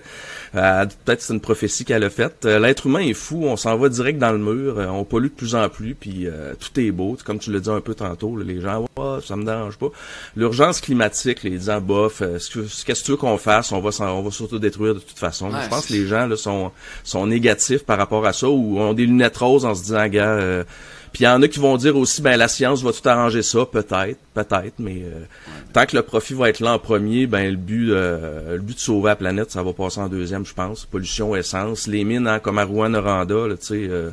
euh, 0.56 0.86
Peut-être 1.06 1.22
c'est 1.22 1.34
une 1.34 1.40
prophétie 1.40 1.86
qu'elle 1.86 2.04
a 2.04 2.10
faite. 2.10 2.44
Euh, 2.46 2.60
L'être 2.60 2.88
humain 2.88 3.00
est 3.00 3.14
fou, 3.14 3.44
on 3.46 3.56
s'en 3.56 3.78
va 3.78 3.88
direct 3.88 4.18
dans 4.20 4.32
le 4.32 4.38
mur, 4.40 4.80
euh, 4.80 4.88
on 4.88 5.04
pollue 5.06 5.26
de 5.28 5.30
plus 5.30 5.54
en 5.56 5.70
plus, 5.70 5.94
puis 5.96 6.26
euh, 6.28 6.54
tout 6.60 6.78
est 6.80 6.92
beau. 6.92 7.16
Comme 7.24 7.38
tu 7.40 7.54
l'as 7.54 7.60
dit 7.60 7.70
un 7.70 7.80
peu 7.82 7.94
tantôt, 7.94 8.36
là, 8.36 8.44
les 8.46 8.60
gens, 8.60 8.82
ouais, 8.98 9.20
ça 9.26 9.36
me 9.38 9.46
dérange 9.46 9.78
pas. 9.78 9.88
L'urgence 10.36 10.82
climatique, 10.82 11.44
les 11.44 11.52
disant 11.52 11.80
bof, 11.80 12.22
euh, 12.22 12.38
ce 12.40 12.50
que- 12.50 12.60
qu'est-ce 12.86 13.02
que 13.02 13.06
tu 13.06 13.12
veux 13.12 13.18
qu'on 13.18 13.38
fasse, 13.38 13.72
on 13.72 13.80
va 13.80 13.92
on 14.12 14.22
va 14.24 14.32
s'auto-détruire 14.32 14.96
de 14.96 15.00
toute 15.00 15.20
façon. 15.20 15.52
Ouais, 15.52 15.60
Je 15.64 15.70
pense 15.70 15.86
que 15.86 15.94
les 15.94 16.08
gens 16.08 16.26
là, 16.26 16.36
sont, 16.36 16.72
sont 17.12 17.28
négatifs 17.28 17.84
par 17.84 17.98
rapport 17.98 18.26
à 18.26 18.34
ça, 18.34 18.50
ou 18.50 18.80
ont 18.80 18.94
des 18.94 19.06
lunettes 19.06 19.38
roses 19.38 19.66
en 19.66 19.76
se 19.76 19.84
disant, 19.84 20.08
gars, 20.08 20.32
euh, 20.32 20.64
Puis 21.12 21.24
il 21.24 21.26
y 21.26 21.28
en 21.28 21.42
a 21.42 21.48
qui 21.48 21.60
vont 21.60 21.76
dire 21.76 21.98
aussi, 21.98 22.22
ben 22.22 22.38
la 22.38 22.48
science 22.48 22.82
va 22.84 22.94
tout 22.94 23.08
arranger 23.08 23.42
ça, 23.42 23.66
peut-être, 23.66 24.18
peut-être, 24.34 24.76
mais 24.80 25.02
euh, 25.04 25.26
tant 25.74 25.86
que 25.86 25.96
le 25.96 26.04
profit 26.04 26.34
va 26.34 26.50
être 26.50 26.62
là 26.62 26.74
en 26.74 26.80
premier, 26.80 27.28
ben 27.28 27.50
le 27.50 27.58
but, 27.58 27.92
euh, 27.92 28.54
le 28.54 28.62
but 28.62 28.76
de 28.76 28.80
sauver 28.80 29.10
la 29.10 29.16
planète, 29.18 29.52
ça 29.52 29.62
va 29.62 29.74
passer 29.74 30.00
en 30.00 30.08
deuxième, 30.08 30.46
je 30.46 30.54
pense. 30.54 30.86
Pollution, 30.86 31.36
essence, 31.36 31.88
les 31.88 32.06
mines, 32.06 32.28
hein, 32.28 32.40
comme 32.40 32.60
à 32.60 32.64
Rouen-Noranda, 32.64 33.48
tu 33.50 33.56
sais. 33.60 33.88
Euh, 33.90 34.10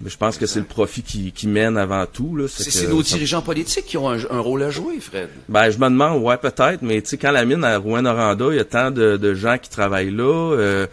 mais 0.00 0.10
je 0.10 0.16
pense 0.16 0.38
que 0.38 0.46
c'est 0.46 0.60
le 0.60 0.66
profit 0.66 1.02
qui, 1.02 1.32
qui, 1.32 1.46
mène 1.46 1.76
avant 1.76 2.04
tout. 2.06 2.36
Là. 2.36 2.46
C'est 2.48 2.88
nos 2.88 3.02
dirigeants 3.02 3.42
politiques 3.42 3.86
qui 3.86 3.96
ont 3.96 4.10
un, 4.10 4.40
rôle 4.40 4.62
à 4.62 4.70
jouer, 4.70 4.98
Fred. 5.00 5.28
Ben, 5.48 5.70
je 5.70 5.78
me 5.78 5.88
demande, 5.88 6.22
ouais, 6.22 6.36
peut-être, 6.36 6.82
mais 6.82 7.00
tu 7.00 7.10
sais, 7.10 7.16
quand 7.16 7.30
la 7.30 7.44
mine 7.44 7.64
à 7.64 7.78
Rouen-Noranda, 7.78 8.46
il 8.50 8.56
y 8.56 8.60
a 8.60 8.64
tant 8.64 8.90
de, 8.90 9.16
de, 9.16 9.34
gens 9.34 9.56
qui 9.58 9.70
travaillent 9.70 10.10
là. 10.10 10.86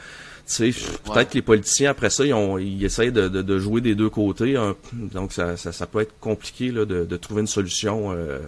Peut-être 0.45 1.29
que 1.29 1.35
les 1.35 1.41
politiciens, 1.41 1.91
après 1.91 2.09
ça, 2.09 2.25
ils, 2.25 2.33
ont, 2.33 2.57
ils 2.57 2.83
essayent 2.83 3.11
de, 3.11 3.27
de, 3.27 3.41
de 3.41 3.59
jouer 3.59 3.81
des 3.81 3.95
deux 3.95 4.09
côtés. 4.09 4.55
Hein. 4.55 4.75
donc, 4.93 5.33
ça, 5.33 5.57
ça, 5.57 5.71
ça, 5.71 5.87
peut 5.87 6.01
être 6.01 6.13
compliqué 6.19 6.71
là, 6.71 6.85
de, 6.85 7.05
de 7.05 7.17
trouver 7.17 7.41
une 7.41 7.47
solution. 7.47 8.11
Euh, 8.11 8.39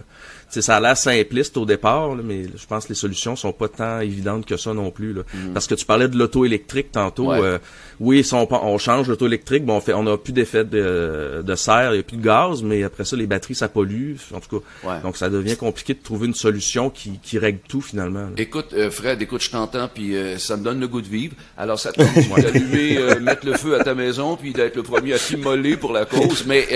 ça 0.50 0.76
a 0.76 0.80
l'air 0.80 0.96
simpliste 0.96 1.56
au 1.56 1.64
départ, 1.64 2.14
mais 2.14 2.44
je 2.44 2.66
pense 2.66 2.84
que 2.84 2.90
les 2.90 2.94
solutions 2.94 3.34
sont 3.36 3.52
pas 3.52 3.68
tant 3.68 4.00
évidentes 4.00 4.46
que 4.46 4.56
ça 4.56 4.72
non 4.72 4.90
plus. 4.90 5.12
Là. 5.12 5.22
Mm-hmm. 5.22 5.52
Parce 5.52 5.66
que 5.66 5.74
tu 5.74 5.84
parlais 5.84 6.08
de 6.08 6.16
l'auto 6.16 6.44
électrique 6.44 6.92
tantôt. 6.92 7.32
Euh, 7.32 7.58
oui, 8.00 8.22
si 8.24 8.34
on, 8.34 8.46
on 8.52 8.78
change 8.78 9.08
l'auto 9.08 9.26
électrique, 9.26 9.64
bon, 9.64 9.76
on 9.76 9.80
fait, 9.80 9.94
on 9.94 10.06
a 10.06 10.16
plus 10.16 10.32
d'effet 10.32 10.64
de, 10.64 11.42
de 11.44 11.54
serre, 11.54 11.92
il 11.92 11.94
n'y 11.94 12.00
a 12.00 12.02
plus 12.02 12.16
de 12.16 12.22
gaz, 12.22 12.62
mais 12.62 12.82
après 12.82 13.04
ça, 13.04 13.16
les 13.16 13.26
batteries, 13.26 13.54
ça 13.54 13.68
pollue. 13.68 14.14
En 14.32 14.40
tout 14.40 14.60
cas, 14.60 15.00
donc 15.00 15.16
ça 15.16 15.28
devient 15.28 15.56
compliqué 15.56 15.94
de 15.94 16.02
trouver 16.02 16.26
une 16.26 16.34
solution 16.34 16.90
qui, 16.90 17.18
qui 17.22 17.38
règle 17.38 17.60
tout 17.68 17.80
finalement. 17.80 18.28
Écoute, 18.36 18.72
euh, 18.74 18.90
Fred, 18.90 19.20
écoute, 19.22 19.42
je 19.42 19.50
t'entends, 19.50 19.88
puis 19.92 20.16
euh, 20.16 20.38
ça 20.38 20.56
me 20.56 20.64
donne 20.64 20.80
le 20.80 20.88
goût 20.88 21.02
de 21.02 21.08
vivre. 21.08 21.34
Alors 21.56 21.78
ça 21.84 21.92
te 21.92 22.02
tente 22.02 22.40
d'allumer, 22.40 22.96
euh, 22.96 23.20
mettre 23.20 23.46
le 23.46 23.54
feu 23.54 23.78
à 23.78 23.84
ta 23.84 23.94
maison, 23.94 24.36
puis 24.36 24.52
d'être 24.52 24.76
le 24.76 24.82
premier 24.82 25.14
à 25.14 25.18
t'immoler 25.18 25.76
pour 25.76 25.92
la 25.92 26.04
cause. 26.06 26.44
Mais 26.46 26.66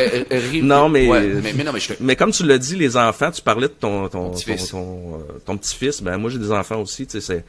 non, 0.63 0.89
mais, 0.89 1.09
mais, 1.09 1.65
non, 1.65 1.73
mais, 1.73 1.81
je... 1.81 1.95
mais 2.01 2.17
comme 2.17 2.31
tu 2.31 2.45
l'as 2.45 2.59
dit, 2.59 2.77
les 2.77 2.97
enfants, 2.97 3.31
tu 3.31 3.43
parlais 3.43 3.69
de 3.69 3.73
ton 3.73 4.09
ton, 4.09 4.31
ton, 4.31 5.25
ton, 5.45 5.57
petit-fils. 5.57 6.03
Ben 6.03 6.19
moi, 6.19 6.31
j'ai 6.31 6.39
des 6.39 6.53
enfants 6.53 6.81
aussi. 6.81 7.07
Tu 7.07 7.21
sais, 7.21 7.43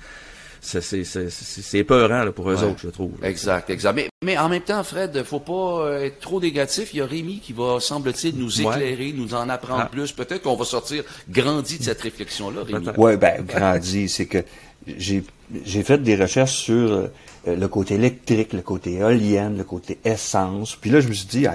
c'est 0.62 1.04
c'est 1.04 1.78
épeurant 1.78 2.24
là, 2.24 2.32
pour 2.32 2.50
eux 2.50 2.64
autres, 2.64 2.80
je 2.84 2.90
trouve. 2.90 3.12
Exact, 3.24 3.70
exact. 3.70 3.94
Mais, 3.94 4.10
mais 4.24 4.38
en 4.38 4.50
même 4.50 4.62
temps, 4.62 4.84
Fred, 4.84 5.24
faut 5.24 5.40
pas 5.40 5.86
euh, 5.86 6.06
être 6.06 6.20
trop 6.20 6.40
négatif. 6.40 6.94
Il 6.94 6.98
y 6.98 7.02
a 7.02 7.06
Rémi 7.06 7.40
qui 7.40 7.54
va, 7.54 7.80
semble-t-il, 7.80 8.38
nous 8.38 8.62
éclairer, 8.62 9.14
nous 9.16 9.34
en 9.34 9.48
apprendre 9.50 9.84
ah. 9.86 9.90
plus. 9.90 10.12
Peut-être 10.12 10.44
qu'on 10.44 10.56
va 10.56 10.66
sortir 10.66 11.04
grandi 11.30 11.78
de 11.80 11.84
cette 11.84 12.02
réflexion-là, 12.02 12.64
Rémi. 12.64 12.88
Oui, 12.98 13.18
ben, 13.18 13.44
grandi, 13.46 14.10
c'est 14.10 14.26
que 14.26 14.44
j'ai 14.86 15.24
j'ai 15.66 15.84
fait 15.84 15.98
des 15.98 16.16
recherches 16.16 16.58
sur 16.58 16.92
euh, 16.92 17.08
le 17.56 17.68
côté 17.68 17.96
électrique, 17.96 18.54
le 18.54 18.62
côté 18.62 18.94
éolienne, 18.94 19.58
le 19.58 19.64
côté 19.64 20.00
essence. 20.06 20.76
Puis 20.76 20.90
là, 20.90 21.02
je 21.02 21.08
me 21.08 21.14
suis 21.14 21.28
dit, 21.28 21.48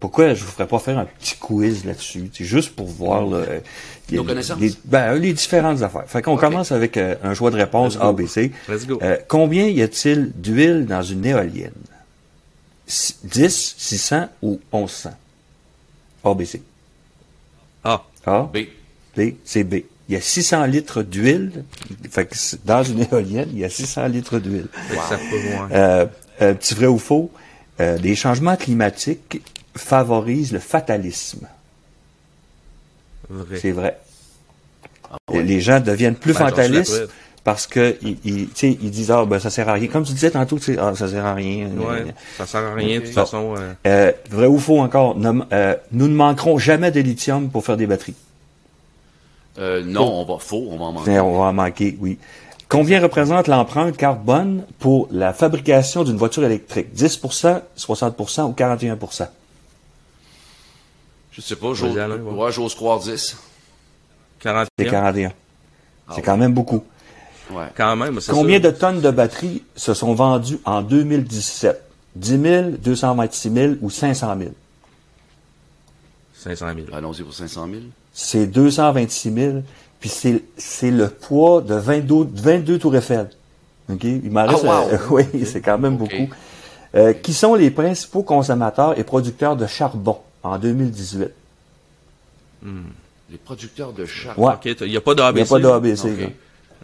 pourquoi 0.00 0.32
je 0.32 0.42
vous 0.42 0.50
ferais 0.50 0.66
pas 0.66 0.78
faire 0.78 0.98
un 0.98 1.04
petit 1.04 1.36
quiz 1.36 1.84
là-dessus, 1.84 2.30
juste 2.40 2.74
pour 2.74 2.86
voir. 2.86 3.26
Les, 4.10 4.22
ben, 4.86 5.14
les 5.14 5.32
différentes 5.34 5.82
affaires. 5.82 6.04
Fait 6.06 6.22
qu'on 6.22 6.36
commence 6.36 6.72
avec 6.72 6.96
euh, 6.96 7.14
un 7.22 7.34
choix 7.34 7.50
de 7.50 7.56
réponse 7.56 7.98
ABC. 8.00 8.50
Let's 8.68 8.86
go. 8.86 8.98
Euh, 9.02 9.18
combien 9.28 9.68
y 9.68 9.82
a-t-il 9.82 10.32
d'huile 10.34 10.86
dans 10.86 11.02
une 11.02 11.24
éolienne? 11.24 11.72
10, 13.24 13.74
600 13.78 14.28
ou 14.42 14.58
1100 14.72 15.10
ABC. 16.24 16.62
A. 17.84 18.02
A. 18.26 18.50
B. 18.52 18.58
B. 19.16 19.34
C'est 19.44 19.64
B. 19.64 19.82
Il 20.10 20.14
y 20.14 20.16
a 20.16 20.20
600 20.20 20.66
litres 20.66 21.04
d'huile. 21.04 21.62
Fait 22.10 22.26
que 22.26 22.34
dans 22.64 22.82
une 22.82 23.02
éolienne, 23.12 23.48
il 23.52 23.60
y 23.60 23.64
a 23.64 23.70
600 23.70 24.08
litres 24.08 24.40
d'huile. 24.40 24.66
Ça 25.08 25.16
peut 25.16 25.72
euh, 25.72 26.06
petit 26.54 26.74
vrai 26.74 26.86
ou 26.86 26.98
faux, 26.98 27.30
euh, 27.78 27.96
les 27.98 28.16
changements 28.16 28.56
climatiques 28.56 29.40
favorise 29.76 30.52
le 30.52 30.58
fatalisme. 30.58 31.46
C'est 33.54 33.70
vrai. 33.70 33.98
Ah 35.12 35.16
les 35.32 35.60
gens 35.60 35.78
deviennent 35.78 36.16
plus 36.16 36.32
ben, 36.32 36.40
fatalistes 36.40 37.08
parce 37.44 37.68
que 37.68 37.96
ils, 38.02 38.48
ils, 38.62 38.90
disent 38.90 39.12
ah 39.12 39.24
ben 39.24 39.38
ça 39.38 39.48
sert 39.48 39.68
à 39.68 39.74
rien. 39.74 39.86
Comme 39.86 40.02
tu 40.02 40.12
disais 40.12 40.32
tantôt, 40.32 40.58
ah, 40.76 40.92
ça 40.96 41.06
sert 41.06 41.24
à 41.24 41.34
rien. 41.34 41.68
Ouais, 41.68 42.06
ça 42.36 42.46
sert 42.46 42.64
à 42.64 42.74
rien 42.74 42.98
de 42.98 43.04
toute 43.04 43.14
façon. 43.14 43.54
Euh, 43.86 44.12
vrai 44.28 44.46
ou 44.46 44.58
faux 44.58 44.80
encore, 44.80 45.16
euh, 45.52 45.76
nous 45.92 46.08
ne 46.08 46.14
manquerons 46.14 46.58
jamais 46.58 46.90
de 46.90 47.00
lithium 47.00 47.48
pour 47.48 47.64
faire 47.64 47.76
des 47.76 47.86
batteries. 47.86 48.16
Euh, 49.60 49.82
non, 49.84 50.20
on 50.20 50.24
va 50.24 50.38
faux, 50.38 50.66
on 50.70 50.78
va 50.78 50.84
en 50.86 50.92
manquer. 50.92 51.20
On 51.20 51.38
va 51.38 51.46
en 51.46 51.52
manquer, 51.52 51.96
oui. 52.00 52.18
Combien 52.68 53.00
représente 53.00 53.48
l'empreinte 53.48 53.96
carbone 53.96 54.64
pour 54.78 55.08
la 55.10 55.32
fabrication 55.32 56.04
d'une 56.04 56.16
voiture 56.16 56.44
électrique? 56.44 56.94
10% 56.94 57.60
60% 57.76 58.42
ou 58.42 58.52
41% 58.52 59.28
je 61.32 61.40
sais 61.40 61.56
pas, 61.56 61.72
j'ose, 61.74 61.96
ouais, 61.96 62.52
j'ose 62.52 62.74
croire 62.74 62.98
10. 62.98 63.36
41. 64.40 64.66
C'est 64.78 64.84
41. 64.90 65.32
Ah 66.06 66.12
c'est 66.14 66.22
quand 66.22 66.36
même 66.36 66.52
beaucoup. 66.52 66.84
Ouais. 67.50 67.66
Quand 67.76 67.96
même, 67.96 68.18
Combien 68.28 68.60
de 68.60 68.70
tonnes 68.70 69.00
de 69.00 69.10
batteries 69.10 69.62
se 69.74 69.94
sont 69.94 70.14
vendues 70.14 70.58
en 70.64 70.82
2017? 70.82 71.82
10 72.16 72.42
000, 72.42 72.70
226 72.82 73.50
000 73.52 73.72
ou 73.80 73.90
500 73.90 74.36
000? 74.38 74.50
500 76.34 76.66
000. 76.74 76.86
Allons-y 76.92 77.22
pour 77.22 77.32
500 77.32 77.66
000. 77.66 77.80
C'est 78.12 78.46
226 78.46 79.32
000, 79.32 79.52
puis 80.00 80.08
c'est, 80.08 80.42
c'est 80.56 80.90
le 80.90 81.08
poids 81.08 81.60
de 81.62 81.74
22, 81.74 82.28
22 82.34 82.78
tours 82.78 82.96
Eiffel. 82.96 83.30
OK? 83.90 84.04
Il 84.04 84.30
m'en 84.30 84.46
reste, 84.46 84.64
ah, 84.68 84.84
wow. 84.86 84.98
oui, 85.10 85.24
c'est 85.44 85.60
quand 85.60 85.78
même 85.78 85.96
beaucoup. 85.96 86.28
Euh, 86.94 87.12
qui 87.12 87.32
sont 87.32 87.54
les 87.54 87.70
principaux 87.70 88.22
consommateurs 88.22 88.98
et 88.98 89.04
producteurs 89.04 89.56
de 89.56 89.66
charbon? 89.66 90.18
en 90.42 90.58
2018. 90.58 91.30
Hmm. 92.62 92.80
Les 93.30 93.38
producteurs 93.38 93.92
de 93.92 94.04
charbon. 94.06 94.48
Ouais. 94.48 94.54
il 94.64 94.88
n'y 94.88 94.96
a 94.96 95.00
pas 95.00 95.14
d'ABC. 95.14 95.38
Il 95.38 95.56
n'y 95.60 95.66
a 95.66 95.70
pas 95.70 95.80
d'ABC. 95.80 96.32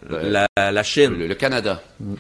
La, 0.08 0.46
la, 0.56 0.82
Chine. 0.82 1.14
Le, 1.14 1.34
Canada. 1.34 1.82
Hmm. 1.98 2.14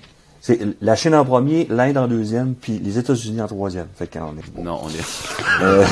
C'est 0.46 0.60
la 0.80 0.94
Chine 0.94 1.12
en 1.16 1.24
premier, 1.24 1.66
l'Inde 1.68 1.96
en 1.96 2.06
deuxième, 2.06 2.54
puis 2.54 2.78
les 2.78 3.00
États-Unis 3.00 3.42
en 3.42 3.48
troisième. 3.48 3.88
Fait 3.96 4.06
qu'on 4.06 4.36
est 4.38 4.62
Non, 4.62 4.78
on 4.84 4.88
est. 4.90 5.60
Euh, 5.60 5.84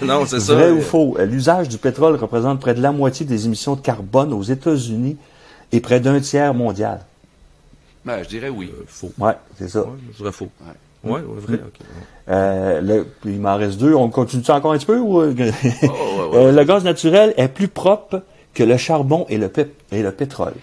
non, 0.02 0.24
c'est 0.24 0.38
ça. 0.38 0.54
Vrai 0.54 0.70
ou 0.70 0.80
faux? 0.80 1.16
L'usage 1.26 1.68
du 1.68 1.76
pétrole 1.76 2.14
représente 2.14 2.60
près 2.60 2.74
de 2.74 2.80
la 2.80 2.92
moitié 2.92 3.26
des 3.26 3.46
émissions 3.46 3.74
de 3.74 3.80
carbone 3.80 4.32
aux 4.32 4.44
États-Unis 4.44 5.16
et 5.72 5.80
près 5.80 5.98
d'un 5.98 6.20
tiers 6.20 6.54
mondial. 6.54 7.00
Ben, 8.04 8.22
je 8.22 8.28
dirais 8.28 8.50
oui. 8.50 8.70
Euh, 8.72 8.84
faux. 8.86 9.10
Ouais, 9.18 9.34
c'est 9.58 9.68
ça. 9.68 9.84
je 10.12 10.18
dirais 10.18 10.30
faux. 10.30 10.48
Oui, 11.02 11.20
vrai, 11.24 11.58
euh, 12.28 13.04
il 13.24 13.40
m'en 13.40 13.56
reste 13.56 13.78
deux. 13.78 13.94
On 13.94 14.10
continue 14.10 14.44
ça 14.44 14.54
encore 14.54 14.74
un 14.74 14.78
petit 14.78 14.86
peu? 14.86 15.00
Ou... 15.00 15.22
Euh, 15.22 15.34
oh, 15.82 15.88
euh, 16.34 16.52
le 16.52 16.62
gaz 16.62 16.84
naturel 16.84 17.34
est 17.36 17.48
plus 17.48 17.66
propre 17.66 18.22
que 18.54 18.62
le 18.62 18.76
charbon 18.76 19.26
et 19.28 19.38
le, 19.38 19.50
et 19.90 20.04
le 20.04 20.12
pétrole. 20.12 20.54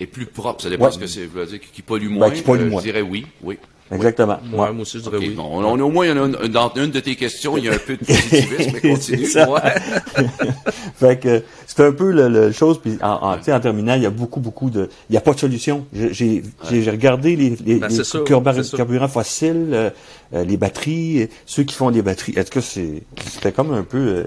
Est 0.00 0.06
plus 0.06 0.26
propre, 0.26 0.62
ça 0.62 0.70
dépend 0.70 0.88
de 0.88 0.94
ce 0.94 0.98
que 0.98 1.06
c'est. 1.06 1.28
Qui 1.72 1.82
pollue 1.82 2.08
ben, 2.08 2.14
moins. 2.14 2.30
qui 2.30 2.42
pollue 2.42 2.70
moins. 2.70 2.80
Je 2.80 2.86
dirais 2.86 3.02
oui, 3.02 3.26
oui. 3.42 3.58
Exactement. 3.92 4.38
Moi, 4.44 4.70
moi 4.72 4.82
aussi, 4.82 4.98
je 4.98 5.02
dirais 5.02 5.18
oui. 5.18 5.30
Bon, 5.30 5.62
on, 5.62 5.80
au 5.80 5.90
moins, 5.90 6.06
il 6.06 6.16
y 6.16 6.18
en 6.18 6.32
a 6.32 6.48
dans 6.48 6.72
une 6.76 6.90
de 6.90 7.00
tes 7.00 7.16
questions, 7.16 7.56
il 7.56 7.64
y 7.64 7.68
a 7.68 7.72
un 7.72 7.78
peu 7.78 7.96
de 7.96 8.04
positivisme, 8.04 8.70
mais 8.74 8.90
continue. 8.90 9.26
fait 10.94 11.20
que 11.20 11.42
c'est 11.66 11.80
un 11.80 11.92
peu 11.92 12.12
le, 12.12 12.52
chose. 12.52 12.80
Puis 12.80 12.98
en, 13.02 13.08
en, 13.08 13.32
en, 13.34 13.60
terminant, 13.60 13.94
il 13.94 14.02
y 14.02 14.06
a 14.06 14.10
beaucoup, 14.10 14.40
beaucoup 14.40 14.70
de. 14.70 14.88
Il 15.08 15.12
n'y 15.12 15.18
a 15.18 15.20
pas 15.20 15.32
de 15.32 15.40
solution. 15.40 15.86
J'ai 15.92 16.42
regardé 16.88 17.34
les, 17.34 17.56
les, 17.64 17.76
ben, 17.76 17.88
les 17.88 18.76
carburants 18.76 19.08
fossiles, 19.08 19.70
euh, 19.72 19.90
euh, 20.34 20.44
les 20.44 20.56
batteries, 20.56 21.28
ceux 21.44 21.64
qui 21.64 21.74
font 21.74 21.90
des 21.90 22.02
batteries. 22.02 22.34
Est-ce 22.36 22.50
que 22.50 22.60
c'était 22.60 23.52
comme 23.52 23.72
un 23.72 23.82
peu. 23.82 23.98
Euh, 23.98 24.24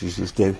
J'étais 0.00 0.52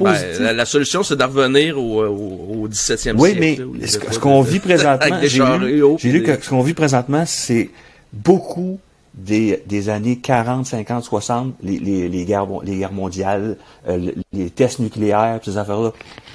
ben, 0.00 0.14
la, 0.40 0.52
la, 0.52 0.64
solution, 0.64 1.02
c'est 1.02 1.16
d'en 1.16 1.26
revenir 1.28 1.78
au, 1.78 2.04
au, 2.04 2.62
au 2.62 2.68
17e 2.68 3.14
oui, 3.16 3.30
siècle. 3.30 3.64
Oui, 3.66 3.78
mais 3.80 3.86
ce, 3.86 4.18
qu'on 4.18 4.42
vit 4.42 4.58
présentement, 4.60 5.20
j'ai 5.22 6.12
lu, 6.12 6.22
que 6.22 6.42
ce 6.42 6.48
qu'on 6.48 6.62
vit 6.62 6.74
présentement, 6.74 7.24
c'est 7.26 7.70
beaucoup 8.12 8.78
des, 9.14 9.62
des 9.66 9.88
années 9.88 10.18
40, 10.18 10.66
50, 10.66 11.04
60, 11.04 11.54
les, 11.62 11.78
les, 11.78 12.08
les, 12.08 12.24
guerres, 12.24 12.46
les 12.64 12.78
guerres 12.78 12.92
mondiales, 12.92 13.56
euh, 13.88 14.10
les 14.32 14.50
tests 14.50 14.80
nucléaires, 14.80 15.40
ces 15.44 15.56
affaires-là. 15.56 15.92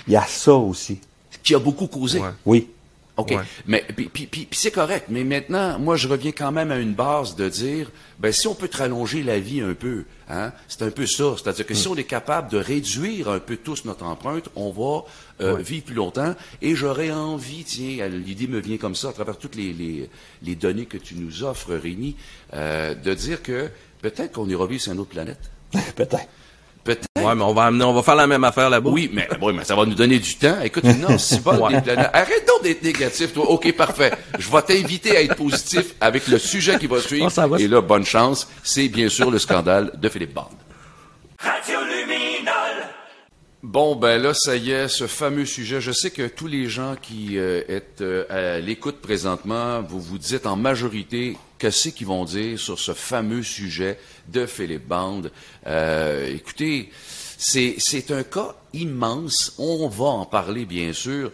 Il 0.07 0.13
y 0.13 0.17
a 0.17 0.23
ça 0.27 0.53
aussi. 0.53 0.99
Qui 1.43 1.55
a 1.55 1.59
beaucoup 1.59 1.87
causé. 1.87 2.21
Oui. 2.45 2.69
OK. 3.19 3.35
Mais 3.67 3.85
puis, 3.95 4.07
puis, 4.07 4.27
puis, 4.27 4.47
c'est 4.51 4.71
correct. 4.71 5.07
Mais 5.09 5.23
maintenant, 5.23 5.77
moi, 5.77 5.95
je 5.97 6.07
reviens 6.07 6.31
quand 6.31 6.51
même 6.51 6.71
à 6.71 6.77
une 6.77 6.93
base 6.93 7.35
de 7.35 7.49
dire, 7.49 7.91
ben 8.19 8.31
si 8.31 8.47
on 8.47 8.55
peut 8.55 8.67
te 8.67 8.77
rallonger 8.77 9.23
la 9.23 9.39
vie 9.39 9.61
un 9.61 9.73
peu, 9.73 10.05
hein, 10.29 10.51
c'est 10.67 10.83
un 10.83 10.91
peu 10.91 11.05
ça. 11.05 11.35
C'est-à-dire 11.37 11.65
que 11.65 11.73
si 11.73 11.87
hmm. 11.87 11.91
on 11.91 11.95
est 11.95 12.05
capable 12.05 12.49
de 12.49 12.57
réduire 12.57 13.29
un 13.29 13.39
peu 13.39 13.57
tous 13.57 13.85
notre 13.85 14.05
empreinte, 14.05 14.49
on 14.55 14.71
va 14.71 15.03
euh, 15.41 15.57
vivre 15.57 15.85
plus 15.85 15.95
longtemps. 15.95 16.33
Et 16.61 16.75
j'aurais 16.75 17.11
envie, 17.11 17.63
tiens, 17.63 18.07
l'idée 18.07 18.47
me 18.47 18.59
vient 18.59 18.77
comme 18.77 18.95
ça 18.95 19.09
à 19.09 19.13
travers 19.13 19.37
toutes 19.37 19.55
les, 19.55 19.73
les, 19.73 20.09
les 20.43 20.55
données 20.55 20.85
que 20.85 20.97
tu 20.97 21.15
nous 21.15 21.43
offres, 21.43 21.75
Rémi, 21.75 22.15
euh, 22.53 22.95
de 22.95 23.13
dire 23.13 23.43
que 23.43 23.69
peut-être 24.01 24.33
qu'on 24.33 24.47
ira 24.49 24.65
vivre 24.65 24.81
sur 24.81 24.93
une 24.93 24.99
autre 24.99 25.11
planète. 25.11 25.51
peut-être. 25.95 26.27
Ouais, 27.23 27.35
mais 27.35 27.43
on 27.43 27.53
va 27.53 27.65
amener, 27.65 27.83
on 27.83 27.93
va 27.93 28.03
faire 28.03 28.15
la 28.15 28.27
même 28.27 28.43
affaire 28.43 28.69
là-bas. 28.69 28.89
Oui, 28.89 29.09
mais, 29.13 29.27
oui, 29.41 29.53
mais 29.55 29.63
ça 29.63 29.75
va 29.75 29.85
nous 29.85 29.95
donner 29.95 30.19
du 30.19 30.35
temps. 30.35 30.57
Écoute, 30.63 30.83
non, 30.83 31.17
c'est 31.17 31.43
pas 31.43 31.53
des 31.55 31.81
planètes. 31.81 32.09
Arrête 32.13 32.47
donc 32.47 32.63
d'être 32.63 32.83
négatif, 32.83 33.33
toi. 33.33 33.49
OK, 33.49 33.71
parfait. 33.73 34.11
Je 34.37 34.49
vais 34.49 34.61
t'inviter 34.61 35.17
à 35.17 35.21
être 35.21 35.35
positif 35.35 35.93
avec 36.01 36.27
le 36.27 36.37
sujet 36.37 36.77
qui 36.79 36.87
va 36.87 36.99
suivre. 36.99 37.25
Oh, 37.27 37.29
ça 37.29 37.47
va. 37.47 37.59
Et 37.59 37.67
là, 37.67 37.81
bonne 37.81 38.05
chance. 38.05 38.47
C'est 38.63 38.87
bien 38.87 39.09
sûr 39.09 39.31
le 39.31 39.39
scandale 39.39 39.91
de 39.95 40.09
Philippe. 40.09 40.37
Radio 41.39 41.78
Luminol. 41.78 41.78
Bon, 43.61 43.97
ben 43.97 44.21
là, 44.21 44.33
ça 44.33 44.55
y 44.55 44.71
est, 44.71 44.87
ce 44.87 45.05
fameux 45.05 45.43
sujet. 45.43 45.81
Je 45.81 45.91
sais 45.91 46.11
que 46.11 46.25
tous 46.27 46.47
les 46.47 46.69
gens 46.69 46.95
qui 46.95 47.37
euh, 47.37 47.61
euh, 47.99 48.23
à 48.29 48.59
l'écoute 48.61 49.01
présentement, 49.01 49.81
vous 49.81 49.99
vous 49.99 50.17
dites 50.17 50.45
en 50.45 50.55
majorité 50.55 51.35
qu'est-ce 51.57 51.89
qu'ils 51.89 52.07
vont 52.07 52.23
dire 52.23 52.57
sur 52.57 52.79
ce 52.79 52.93
fameux 52.93 53.43
sujet 53.43 53.99
de 54.29 54.45
Philippe 54.45 54.87
Bande? 54.87 55.29
Euh, 55.67 56.33
écoutez, 56.33 56.89
c'est, 57.37 58.11
un 58.11 58.23
cas 58.23 58.55
immense. 58.71 59.55
On 59.57 59.89
va 59.89 60.05
en 60.05 60.25
parler, 60.25 60.63
bien 60.63 60.93
sûr. 60.93 61.29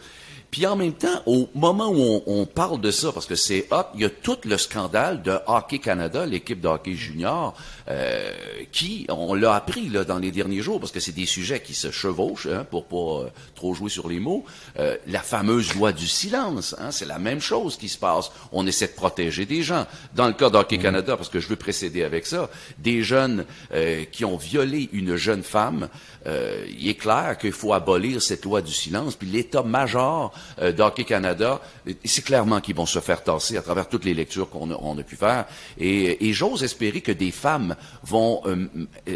Puis 0.49 0.65
en 0.65 0.75
même 0.75 0.93
temps, 0.93 1.21
au 1.27 1.47
moment 1.53 1.89
où 1.89 2.23
on, 2.25 2.45
parle 2.47 2.81
de 2.81 2.89
ça, 2.89 3.11
parce 3.11 3.27
que 3.27 3.35
c'est 3.35 3.67
hot, 3.71 3.83
il 3.93 4.01
y 4.01 4.05
a 4.05 4.09
tout 4.09 4.37
le 4.45 4.57
scandale 4.57 5.21
de 5.21 5.37
Hockey 5.45 5.77
Canada, 5.77 6.25
l'équipe 6.25 6.59
de 6.59 6.67
hockey 6.69 6.95
junior, 6.95 7.53
euh, 7.87 8.31
qui, 8.71 9.05
on 9.09 9.33
l'a 9.33 9.53
appris 9.53 9.89
là, 9.89 10.03
dans 10.03 10.17
les 10.17 10.31
derniers 10.31 10.61
jours, 10.61 10.79
parce 10.79 10.91
que 10.91 10.99
c'est 10.99 11.11
des 11.11 11.25
sujets 11.25 11.61
qui 11.61 11.73
se 11.73 11.91
chevauchent, 11.91 12.47
hein, 12.47 12.65
pour 12.69 12.85
pas 12.85 13.25
euh, 13.25 13.29
trop 13.53 13.73
jouer 13.73 13.89
sur 13.89 14.09
les 14.09 14.19
mots, 14.19 14.43
euh, 14.79 14.97
la 15.07 15.21
fameuse 15.21 15.73
loi 15.75 15.91
du 15.91 16.07
silence, 16.07 16.75
hein, 16.79 16.91
c'est 16.91 17.05
la 17.05 17.19
même 17.19 17.39
chose 17.39 17.77
qui 17.77 17.89
se 17.89 17.97
passe. 17.97 18.31
On 18.51 18.65
essaie 18.65 18.87
de 18.87 18.93
protéger 18.93 19.45
des 19.45 19.63
gens. 19.63 19.85
Dans 20.15 20.27
le 20.27 20.33
cas 20.33 20.49
d'Hockey 20.49 20.77
Canada, 20.77 21.15
parce 21.15 21.29
que 21.29 21.39
je 21.39 21.47
veux 21.47 21.55
précéder 21.55 22.03
avec 22.03 22.25
ça, 22.25 22.49
des 22.77 23.03
jeunes 23.03 23.45
euh, 23.73 24.03
qui 24.11 24.25
ont 24.25 24.37
violé 24.37 24.89
une 24.91 25.15
jeune 25.15 25.43
femme, 25.43 25.89
euh, 26.27 26.65
il 26.67 26.89
est 26.89 26.95
clair 26.95 27.37
qu'il 27.37 27.51
faut 27.51 27.73
abolir 27.73 28.21
cette 28.21 28.45
loi 28.45 28.61
du 28.61 28.73
silence, 28.73 29.15
puis 29.15 29.27
l'état-major 29.27 30.33
euh, 30.59 30.71
d'Hockey 30.71 31.03
Canada, 31.03 31.61
c'est 32.03 32.23
clairement 32.23 32.61
qu'ils 32.61 32.75
vont 32.75 32.85
se 32.85 32.99
faire 32.99 33.23
tasser 33.23 33.57
à 33.57 33.61
travers 33.61 33.87
toutes 33.87 34.05
les 34.05 34.13
lectures 34.13 34.49
qu'on 34.49 34.71
a, 34.71 34.77
on 34.81 34.97
a 34.97 35.03
pu 35.03 35.15
faire. 35.15 35.45
Et, 35.77 36.27
et 36.27 36.33
j'ose 36.33 36.63
espérer 36.63 37.01
que 37.01 37.11
des 37.11 37.31
femmes 37.31 37.74
vont 38.03 38.41
euh, 38.45 38.67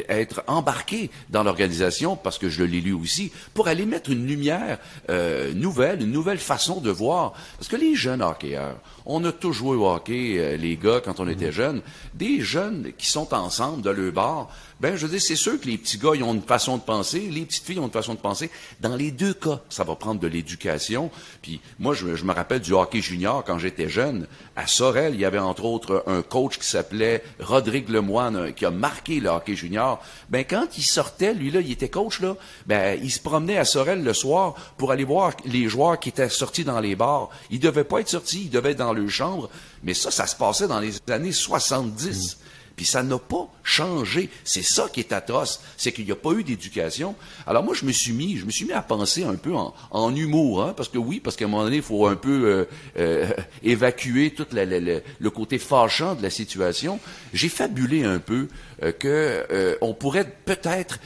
être 0.10 0.44
embarquées 0.48 1.10
dans 1.30 1.44
l'organisation, 1.44 2.16
parce 2.16 2.38
que 2.38 2.50
je 2.50 2.64
l'ai 2.64 2.82
lu 2.82 2.94
aussi, 2.94 3.32
pour 3.54 3.68
aller 3.68 3.86
mettre 3.86 4.10
une 4.12 4.26
lumière 4.26 4.80
euh, 5.10 5.54
nouvelle, 5.54 6.02
une 6.02 6.12
nouvelle 6.12 6.38
façon 6.38 6.82
de 6.82 6.92
voir. 6.92 7.34
Parce 7.58 7.68
que 7.68 7.76
les 7.76 7.96
jeunes 7.96 8.22
hockeyeurs, 8.22 8.78
on 9.12 9.24
a 9.26 9.32
tous 9.32 9.54
joué 9.54 9.76
au 9.76 9.88
hockey, 9.90 10.36
euh, 10.38 10.56
les 10.56 10.78
gars, 10.78 11.02
quand 11.04 11.20
on 11.20 11.28
était 11.28 11.52
jeunes, 11.52 11.82
des 12.14 12.42
jeunes 12.42 12.92
qui 12.98 13.08
sont 13.10 13.34
ensemble 13.34 13.82
de 13.82 13.90
leur 13.90 14.12
bar, 14.14 14.50
ben, 14.80 14.96
je 14.96 15.06
veux 15.06 15.12
dire, 15.12 15.22
c'est 15.22 15.36
sûr 15.36 15.60
que 15.60 15.66
les 15.66 15.78
petits 15.78 15.98
gars, 15.98 16.12
ils 16.16 16.24
ont 16.24 16.34
une 16.34 16.42
façon 16.42 16.78
de 16.78 16.82
penser, 16.82 17.20
les 17.30 17.42
petites 17.42 17.66
filles 17.66 17.80
ont 17.80 17.88
une 17.88 17.92
façon 17.92 18.14
de 18.14 18.20
penser. 18.20 18.50
Dans 18.80 18.96
les 18.96 19.12
deux 19.12 19.34
cas, 19.34 19.60
ça 19.70 19.84
va 19.84 19.96
prendre 19.96 20.22
de 20.22 20.28
l'éducation. 20.28 21.12
Puis 21.42 21.60
moi, 21.80 21.94
je, 21.94 22.16
je 22.16 22.24
me 22.24 22.32
rappelle 22.34 22.62
du 22.62 22.72
hockey 22.74 23.02
junior 23.02 23.44
quand 23.44 23.58
j'étais 23.60 23.90
jeune. 23.90 24.26
À 24.56 24.68
Sorel, 24.68 25.16
il 25.16 25.20
y 25.20 25.26
avait 25.26 25.40
entre 25.40 25.66
autres 25.66 26.04
un 26.08 26.22
coach 26.22 26.58
qui 26.60 26.66
s'appelait 26.66 27.24
Rodrigue 27.42 27.90
Lemoine, 27.90 28.36
un- 28.38 28.52
qui 28.54 28.66
a 28.66 28.72
marqué 28.72 29.20
le 29.20 29.30
hockey 29.30 29.56
junior. 29.56 30.02
Ben, 30.30 30.46
quand 30.50 30.78
il 30.78 30.84
sortait, 30.84 31.34
lui 31.34 31.52
là, 31.52 31.60
il 31.60 31.72
était 31.72 31.90
coach 31.90 32.22
là, 32.22 32.38
ben, 32.66 32.98
il 33.04 33.12
se 33.12 33.20
promenait 33.20 33.58
à 33.58 33.66
Sorel 33.66 34.02
le 34.04 34.14
soir 34.14 34.54
pour 34.78 34.92
aller 34.94 35.04
voir 35.04 35.34
les 35.46 35.68
joueurs 35.68 36.00
qui 36.00 36.08
étaient 36.10 36.30
sortis 36.30 36.64
dans 36.64 36.80
les 36.80 36.96
bars. 36.96 37.30
Ils 37.52 37.60
devaient 37.60 37.84
pas 37.84 38.00
être 38.00 38.08
sortis, 38.10 38.44
ils 38.44 38.50
devaient 38.50 38.72
être 38.72 38.78
dans 38.78 38.94
leur 39.00 39.10
chambre. 39.10 39.50
Mais 39.84 39.94
ça, 39.94 40.12
ça 40.12 40.28
se 40.28 40.36
passait 40.36 40.68
dans 40.68 40.80
les 40.80 40.94
années 41.10 41.32
70. 41.32 42.38
Puis 42.76 42.86
ça 42.86 43.04
n'a 43.04 43.18
pas 43.18 43.50
changé. 43.62 44.30
C'est 44.46 44.62
ça 44.64 44.88
qui 44.88 45.02
est 45.02 45.12
atroce, 45.12 45.60
c'est 45.76 45.92
qu'il 45.92 46.06
n'y 46.06 46.14
a 46.14 46.16
pas 46.16 46.32
eu 46.32 46.46
d'éducation. 46.46 47.14
Alors 47.46 47.62
moi, 47.62 47.74
je 47.74 47.84
me 47.84 47.92
suis 47.92 48.14
mis, 48.14 48.38
je 48.38 48.46
me 48.46 48.52
suis 48.52 48.64
mis 48.64 48.72
à 48.72 48.82
penser 48.82 49.26
un 49.26 49.36
peu 49.36 49.54
en, 49.54 49.74
en 49.92 50.16
humour, 50.16 50.64
hein, 50.64 50.74
parce 50.78 50.88
que 50.88 50.98
oui, 50.98 51.20
parce 51.20 51.36
qu'à 51.36 51.44
un 51.44 51.50
moment 51.50 51.66
donné, 51.66 51.76
il 51.78 51.82
faut 51.82 52.08
un 52.08 52.16
peu 52.16 52.46
euh, 52.46 52.66
euh, 52.98 53.28
évacuer 53.64 54.32
tout 54.34 54.46
la- 54.54 54.64
la- 54.64 54.80
la- 54.80 55.00
le 55.20 55.30
côté 55.30 55.60
fâchant 55.60 56.16
de 56.16 56.24
la 56.24 56.30
situation. 56.30 57.02
J'ai 57.34 57.50
fabulé 57.50 58.06
un 58.06 58.20
peu 58.20 58.48
euh, 58.82 58.94
que 58.94 59.46
euh, 59.52 59.76
on 59.82 59.94
pourrait 59.94 60.32
peut-être 60.46 61.00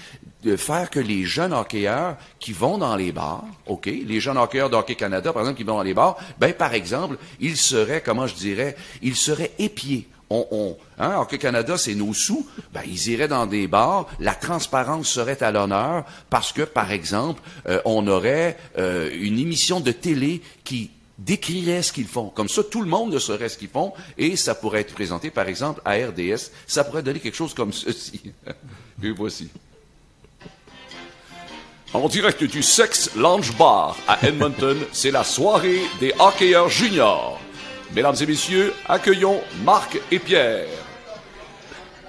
de 0.43 0.56
faire 0.56 0.89
que 0.89 0.99
les 0.99 1.23
jeunes 1.23 1.53
hockeyeurs 1.53 2.17
qui 2.39 2.53
vont 2.53 2.77
dans 2.77 2.95
les 2.95 3.12
bars, 3.12 3.45
OK, 3.67 3.86
les 3.86 4.19
jeunes 4.19 4.38
hockeyeurs 4.38 4.69
de 4.69 4.75
Hockey 4.75 4.95
Canada, 4.95 5.32
par 5.32 5.43
exemple, 5.43 5.58
qui 5.58 5.63
vont 5.63 5.77
dans 5.77 5.84
les 5.84 5.93
bars, 5.93 6.17
ben, 6.39 6.53
par 6.53 6.73
exemple, 6.73 7.17
ils 7.39 7.58
seraient, 7.58 8.01
comment 8.01 8.27
je 8.27 8.36
dirais, 8.36 8.75
ils 9.01 9.15
seraient 9.15 9.51
épiés. 9.60 10.08
On, 10.29 10.77
hein, 10.97 11.17
Hockey 11.19 11.38
Canada, 11.38 11.77
c'est 11.77 11.93
nos 11.93 12.13
sous. 12.13 12.47
Ben, 12.73 12.82
ils 12.88 13.10
iraient 13.10 13.27
dans 13.27 13.45
des 13.45 13.67
bars. 13.67 14.08
La 14.19 14.34
transparence 14.34 15.08
serait 15.08 15.43
à 15.43 15.51
l'honneur 15.51 16.06
parce 16.32 16.51
que, 16.51 16.63
par 16.63 16.91
exemple, 16.91 17.41
euh, 17.67 17.79
on 17.86 18.08
aurait 18.08 18.58
euh, 18.79 19.12
une 19.13 19.38
émission 19.38 19.79
de 19.79 19.91
télé 19.91 20.41
qui 20.63 20.89
décrirait 21.19 21.84
ce 21.84 21.93
qu'ils 21.93 22.08
font. 22.08 22.29
Comme 22.29 22.49
ça, 22.49 22.63
tout 22.63 22.82
le 22.82 22.89
monde 22.89 23.13
ne 23.13 23.19
saurait 23.19 23.49
ce 23.49 23.58
qu'ils 23.58 23.69
font 23.69 23.93
et 24.17 24.36
ça 24.36 24.56
pourrait 24.56 24.82
être 24.82 24.93
présenté, 24.93 25.29
par 25.29 25.47
exemple, 25.47 25.82
à 25.86 25.93
RDS. 25.93 26.51
Ça 26.65 26.84
pourrait 26.84 27.03
donner 27.03 27.19
quelque 27.19 27.38
chose 27.38 27.53
comme 27.53 27.71
ceci. 27.71 28.34
voici. 29.15 29.49
En 31.93 32.08
direct 32.08 32.43
du 32.43 32.63
Sex 32.63 33.12
Lounge 33.15 33.56
Bar 33.56 33.95
à 34.08 34.25
Edmonton, 34.25 34.77
c'est 34.91 35.12
la 35.12 35.23
soirée 35.23 35.82
des 35.99 36.12
hockeyeurs 36.17 36.67
juniors. 36.67 37.39
Mesdames 37.95 38.15
et 38.19 38.25
messieurs, 38.25 38.73
accueillons 38.89 39.39
Marc 39.63 39.99
et 40.12 40.17
Pierre. 40.17 40.83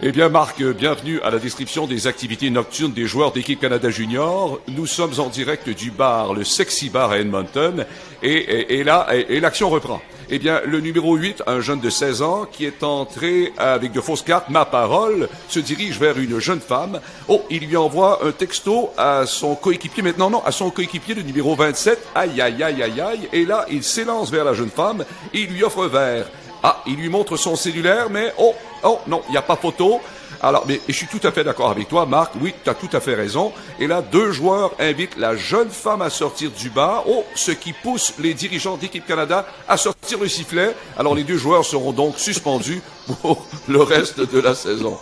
Eh 0.06 0.12
bien, 0.12 0.28
Marc, 0.28 0.62
bienvenue 0.62 1.18
à 1.22 1.30
la 1.30 1.38
description 1.38 1.86
des 1.86 2.06
activités 2.06 2.50
nocturnes 2.50 2.92
des 2.92 3.06
joueurs 3.06 3.32
d'équipe 3.32 3.58
Canada 3.58 3.88
Junior. 3.88 4.60
Nous 4.68 4.84
sommes 4.84 5.18
en 5.18 5.30
direct 5.30 5.70
du 5.70 5.90
bar, 5.90 6.34
le 6.34 6.44
Sexy 6.44 6.90
Bar 6.90 7.12
à 7.12 7.20
Edmonton, 7.20 7.86
et, 8.22 8.84
là, 8.84 9.06
l'action 9.30 9.70
reprend. 9.70 10.02
Eh 10.28 10.38
bien, 10.38 10.60
le 10.66 10.80
numéro 10.80 11.16
8, 11.16 11.44
un 11.46 11.60
jeune 11.60 11.80
de 11.80 11.88
16 11.88 12.20
ans 12.20 12.44
qui 12.44 12.66
est 12.66 12.82
entré 12.82 13.54
avec 13.56 13.92
de 13.92 14.00
fausses 14.02 14.20
cartes, 14.20 14.50
ma 14.50 14.66
parole, 14.66 15.30
se 15.48 15.58
dirige 15.58 15.98
vers 15.98 16.18
une 16.18 16.38
jeune 16.38 16.60
femme. 16.60 17.00
Oh, 17.28 17.42
il 17.48 17.66
lui 17.66 17.76
envoie 17.78 18.26
un 18.26 18.32
texto 18.32 18.90
à 18.98 19.24
son 19.24 19.54
coéquipier, 19.54 20.02
maintenant 20.02 20.28
non, 20.28 20.44
à 20.44 20.52
son 20.52 20.68
coéquipier, 20.68 21.14
le 21.14 21.22
numéro 21.22 21.56
27. 21.56 22.08
Aïe, 22.14 22.42
aïe, 22.42 22.62
aïe, 22.62 22.82
aïe, 22.82 23.00
aïe. 23.00 23.28
Et 23.32 23.46
là, 23.46 23.64
il 23.70 23.82
s'élance 23.82 24.30
vers 24.30 24.44
la 24.44 24.52
jeune 24.52 24.68
femme 24.68 25.02
et 25.32 25.40
il 25.40 25.48
lui 25.48 25.64
offre 25.64 25.84
un 25.84 25.88
verre. 25.88 26.26
Ah, 26.66 26.82
il 26.86 26.96
lui 26.96 27.10
montre 27.10 27.36
son 27.36 27.56
cellulaire, 27.56 28.08
mais 28.08 28.32
oh, 28.38 28.54
oh, 28.84 28.98
non, 29.06 29.20
il 29.28 29.32
n'y 29.32 29.36
a 29.36 29.42
pas 29.42 29.54
photo. 29.54 30.00
Alors, 30.40 30.64
mais 30.66 30.80
je 30.88 30.94
suis 30.94 31.06
tout 31.06 31.20
à 31.22 31.30
fait 31.30 31.44
d'accord 31.44 31.70
avec 31.70 31.88
toi, 31.88 32.06
Marc. 32.06 32.32
Oui, 32.40 32.54
tu 32.64 32.70
as 32.70 32.74
tout 32.74 32.88
à 32.94 33.00
fait 33.00 33.14
raison. 33.14 33.52
Et 33.78 33.86
là, 33.86 34.00
deux 34.00 34.32
joueurs 34.32 34.72
invitent 34.78 35.16
la 35.18 35.36
jeune 35.36 35.68
femme 35.68 36.00
à 36.00 36.08
sortir 36.08 36.50
du 36.50 36.70
bar. 36.70 37.04
Oh, 37.06 37.22
ce 37.34 37.50
qui 37.50 37.74
pousse 37.74 38.14
les 38.18 38.32
dirigeants 38.32 38.78
d'équipe 38.78 39.06
Canada 39.06 39.46
à 39.68 39.76
sortir 39.76 40.18
le 40.18 40.26
sifflet. 40.28 40.74
Alors, 40.96 41.14
les 41.14 41.24
deux 41.24 41.36
joueurs 41.36 41.66
seront 41.66 41.92
donc 41.92 42.18
suspendus 42.18 42.80
pour 43.22 43.46
le 43.68 43.82
reste 43.82 44.20
de 44.20 44.40
la 44.40 44.54
saison. 44.54 44.98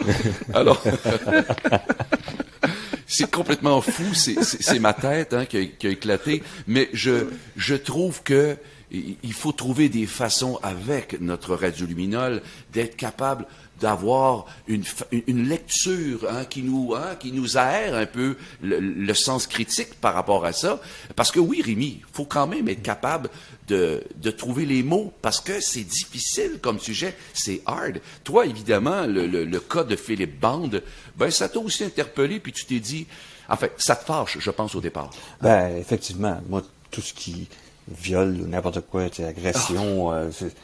Alors. 0.52 0.82
C'est 3.06 3.30
complètement 3.30 3.82
fou, 3.82 4.14
c'est- 4.14 4.78
ma 4.78 4.94
tête 4.94 5.34
hein, 5.34 5.44
qui, 5.44 5.58
a, 5.58 5.64
qui 5.66 5.86
a 5.86 5.90
éclaté, 5.90 6.42
mais 6.66 6.88
je, 6.94 7.26
je 7.56 7.74
trouve 7.74 8.22
que 8.22 8.56
il 8.92 9.32
faut 9.32 9.52
trouver 9.52 9.88
des 9.88 10.06
façons 10.06 10.58
avec 10.62 11.20
notre 11.20 11.54
radioluminol 11.54 12.42
d'être 12.72 12.96
capable 12.96 13.46
d'avoir 13.80 14.46
une, 14.68 14.84
une- 15.26 15.48
lecture 15.48 16.24
hein, 16.30 16.44
qui 16.44 16.62
nous 16.62 16.94
hein, 16.94 17.16
qui 17.18 17.32
nous 17.32 17.56
aère 17.58 17.94
un 17.96 18.06
peu 18.06 18.36
le, 18.62 19.12
sens 19.14 19.46
critique 19.48 19.94
par 20.00 20.14
rapport 20.14 20.44
à 20.44 20.52
ça. 20.52 20.80
Parce 21.16 21.32
que 21.32 21.40
oui, 21.40 21.62
Rémi, 21.62 22.00
faut 22.12 22.24
quand 22.24 22.46
même 22.46 22.68
être 22.68 22.82
capable 22.82 23.28
de, 23.66 24.04
de 24.16 24.30
trouver 24.30 24.66
les 24.66 24.82
mots 24.84 25.12
parce 25.20 25.40
que 25.40 25.60
c'est 25.60 25.82
difficile 25.84 26.58
comme 26.60 26.78
sujet, 26.78 27.16
c'est 27.34 27.60
hard. 27.66 28.00
Toi, 28.22 28.46
évidemment, 28.46 29.06
le, 29.06 29.26
le, 29.26 29.44
le 29.44 29.60
cas 29.60 29.82
de 29.84 29.96
Philippe 29.96 30.38
Bande, 30.38 30.82
ben 31.16 31.30
ça 31.30 31.48
t'a 31.48 31.58
aussi 31.58 31.82
interpellé, 31.82 32.38
puis 32.38 32.52
tu 32.52 32.64
t'es 32.66 32.78
dit, 32.78 33.06
en 33.48 33.56
fait, 33.56 33.72
ça 33.78 33.96
te 33.96 34.04
fâche, 34.04 34.36
je 34.38 34.50
pense 34.50 34.74
au 34.76 34.80
départ. 34.80 35.10
Ben, 35.40 35.76
effectivement, 35.76 36.40
moi, 36.48 36.62
tout 36.90 37.00
ce 37.02 37.12
qui 37.14 37.48
viole 37.90 38.36
ou 38.42 38.46
n'importe 38.48 38.80
quoi, 38.80 39.02
agression, 39.26 40.12
euh, 40.12 40.28
c'est- 40.32 40.54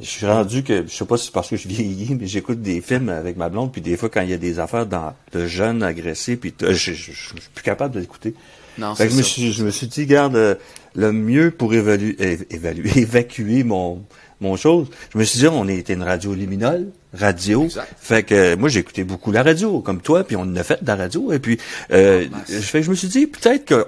je 0.00 0.06
suis 0.06 0.26
rendu 0.26 0.62
que, 0.62 0.84
je 0.86 0.92
sais 0.94 1.04
pas 1.04 1.16
si 1.16 1.26
c'est 1.26 1.32
parce 1.32 1.48
que 1.50 1.56
je 1.56 1.66
vieillis, 1.66 2.14
mais 2.20 2.26
j'écoute 2.26 2.62
des 2.62 2.80
films 2.80 3.08
avec 3.08 3.36
ma 3.36 3.48
blonde, 3.48 3.72
puis 3.72 3.80
des 3.80 3.96
fois, 3.96 4.08
quand 4.08 4.20
il 4.20 4.30
y 4.30 4.34
a 4.34 4.38
des 4.38 4.58
affaires 4.60 4.86
dans, 4.86 5.12
de 5.32 5.46
jeunes 5.46 5.82
agressés, 5.82 6.36
puis 6.36 6.54
je, 6.60 6.72
je, 6.72 6.92
je 6.92 7.12
suis 7.12 7.34
plus 7.54 7.64
capable 7.64 7.94
de 7.94 8.00
l'écouter. 8.00 8.34
Non, 8.78 8.94
Fait 8.94 9.04
c'est 9.04 9.08
que 9.08 9.12
je 9.14 9.18
me 9.18 9.22
suis, 9.22 9.52
je 9.52 9.64
me 9.64 9.70
suis 9.72 9.88
dit, 9.88 10.06
garde, 10.06 10.36
euh, 10.36 10.54
le 10.94 11.10
mieux 11.12 11.50
pour 11.50 11.74
évaluer, 11.74 12.16
évacuer 12.96 13.64
mon, 13.64 14.04
mon 14.40 14.54
chose, 14.56 14.86
je 15.12 15.18
me 15.18 15.24
suis 15.24 15.40
dit, 15.40 15.48
on 15.48 15.66
était 15.66 15.94
une 15.94 16.04
radio 16.04 16.32
liminole, 16.32 16.86
radio. 17.12 17.64
Exact. 17.64 17.92
Fait 17.98 18.22
que 18.22 18.34
euh, 18.34 18.56
moi, 18.56 18.68
j'écoutais 18.68 19.02
beaucoup 19.02 19.32
la 19.32 19.42
radio, 19.42 19.80
comme 19.80 20.00
toi, 20.00 20.22
puis 20.22 20.36
on 20.36 20.42
en 20.42 20.54
a 20.56 20.62
fait 20.62 20.80
de 20.80 20.86
la 20.86 20.94
radio. 20.94 21.32
Et 21.32 21.40
puis, 21.40 21.58
euh, 21.90 22.26
Ah, 22.32 22.38
fait 22.46 22.78
que 22.80 22.84
je 22.84 22.90
me 22.90 22.94
suis 22.94 23.08
dit, 23.08 23.26
peut-être 23.26 23.64
que 23.64 23.86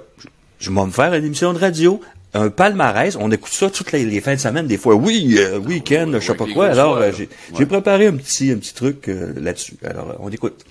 je 0.59 0.69
vais 0.71 0.85
me 0.85 0.91
faire 0.91 1.13
une 1.13 1.23
émission 1.23 1.53
de 1.53 1.57
radio, 1.59 2.01
un 2.33 2.49
palmarès. 2.49 3.17
On 3.19 3.29
écoute 3.31 3.51
ça 3.51 3.69
toutes 3.69 3.91
les, 3.91 4.05
les 4.05 4.21
fins 4.21 4.35
de 4.35 4.39
semaine, 4.39 4.67
des 4.67 4.77
fois. 4.77 4.95
Oui, 4.95 5.35
euh, 5.37 5.59
week-end, 5.59 6.05
oui, 6.07 6.17
je 6.21 6.27
sais 6.27 6.33
pas 6.33 6.45
quoi. 6.53 6.67
Alors, 6.67 6.97
euh, 6.97 7.11
j'ai 7.15 7.29
Ouais. 7.57 7.65
préparé 7.65 8.07
un 8.07 8.15
petit, 8.15 8.51
un 8.51 8.57
petit 8.57 8.73
truc 8.73 9.09
euh, 9.09 9.33
là-dessus. 9.39 9.75
Alors, 9.85 10.09
euh, 10.11 10.13
on 10.19 10.29
écoute. 10.29 10.65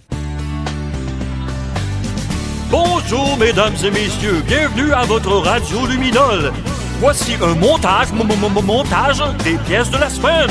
Bonjour, 2.70 3.36
mesdames 3.38 3.74
et 3.84 3.90
messieurs. 3.90 4.42
Bienvenue 4.46 4.92
à 4.92 5.04
votre 5.04 5.32
radio 5.36 5.86
luminol. 5.86 6.52
Voici 7.00 7.32
un 7.42 7.54
montage, 7.54 8.08
montage 8.12 9.22
des 9.44 9.56
pièces 9.66 9.90
de 9.90 9.98
la 9.98 10.08
semaine. 10.10 10.50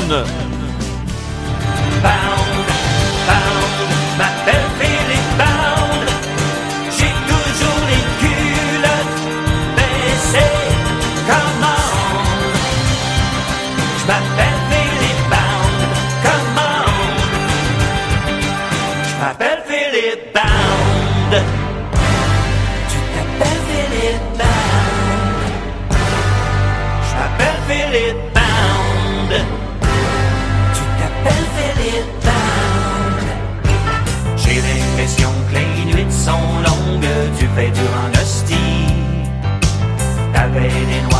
Bound, 2.02 2.66
bound, 3.26 4.49
Tu 27.92 27.96
t'appelles 30.98 31.48
Philippe 31.56 32.12
Bound. 32.22 33.62
J'ai 34.36 34.58
l'impression 34.60 35.30
que 35.48 35.54
les 35.56 35.72
nuits 35.92 36.12
sont 36.12 36.48
longues, 36.64 37.12
tu 37.36 37.46
fais 37.56 37.70
dur 37.70 37.90
en 38.00 38.10
hostie. 38.16 38.94
T'avais 40.32 40.68
des 40.68 41.02
noirs, 41.10 41.19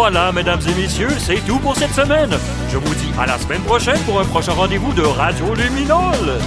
voilà, 0.00 0.30
mesdames 0.30 0.60
et 0.60 0.80
messieurs, 0.80 1.10
c'est 1.18 1.44
tout 1.44 1.58
pour 1.58 1.74
cette 1.74 1.90
semaine. 1.90 2.30
Je 2.70 2.76
vous 2.76 2.94
dis 2.94 3.10
à 3.18 3.26
la 3.26 3.36
semaine 3.36 3.62
prochaine 3.62 3.98
pour 4.06 4.20
un 4.20 4.24
prochain 4.24 4.52
rendez-vous 4.52 4.92
de 4.92 5.02
Radio 5.02 5.52
Luminol. 5.56 6.38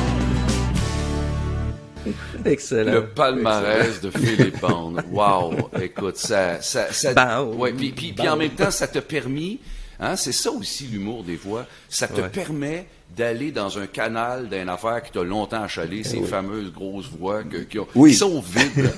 Excellent. 2.45 2.93
Le 2.93 3.07
palmarès 3.07 3.99
de 3.99 4.09
Philippe 4.09 4.61
Bond. 4.61 4.95
Wow! 5.11 5.69
Écoute, 5.81 6.15
ça... 6.15 6.61
ça, 6.61 6.93
ça 6.93 7.43
ouais, 7.43 7.73
puis, 7.73 7.91
puis, 7.91 8.13
puis 8.13 8.29
en 8.29 8.37
même 8.37 8.51
temps, 8.51 8.71
ça 8.71 8.87
te 8.87 8.99
permis... 8.99 9.59
Hein, 10.03 10.15
c'est 10.15 10.31
ça 10.31 10.51
aussi 10.51 10.85
l'humour 10.87 11.23
des 11.23 11.37
fois. 11.37 11.65
Ça 11.87 12.07
te 12.07 12.19
Ouais. 12.21 12.29
permet 12.29 12.87
d'aller 13.15 13.51
dans 13.51 13.77
un 13.77 13.87
canal 13.87 14.49
d'une 14.49 14.69
affaire 14.69 15.03
qui 15.03 15.11
t'a 15.11 15.21
longtemps 15.21 15.61
achalé, 15.63 16.03
ces 16.03 16.21
fameuses 16.23 16.71
grosses 16.71 17.09
voix 17.09 17.43
que- 17.43 17.57
qui, 17.57 17.77
ont- 17.77 17.87
Oui. 17.93 18.11
qui 18.11 18.15
sont 18.17 18.41
vides. 18.41 18.89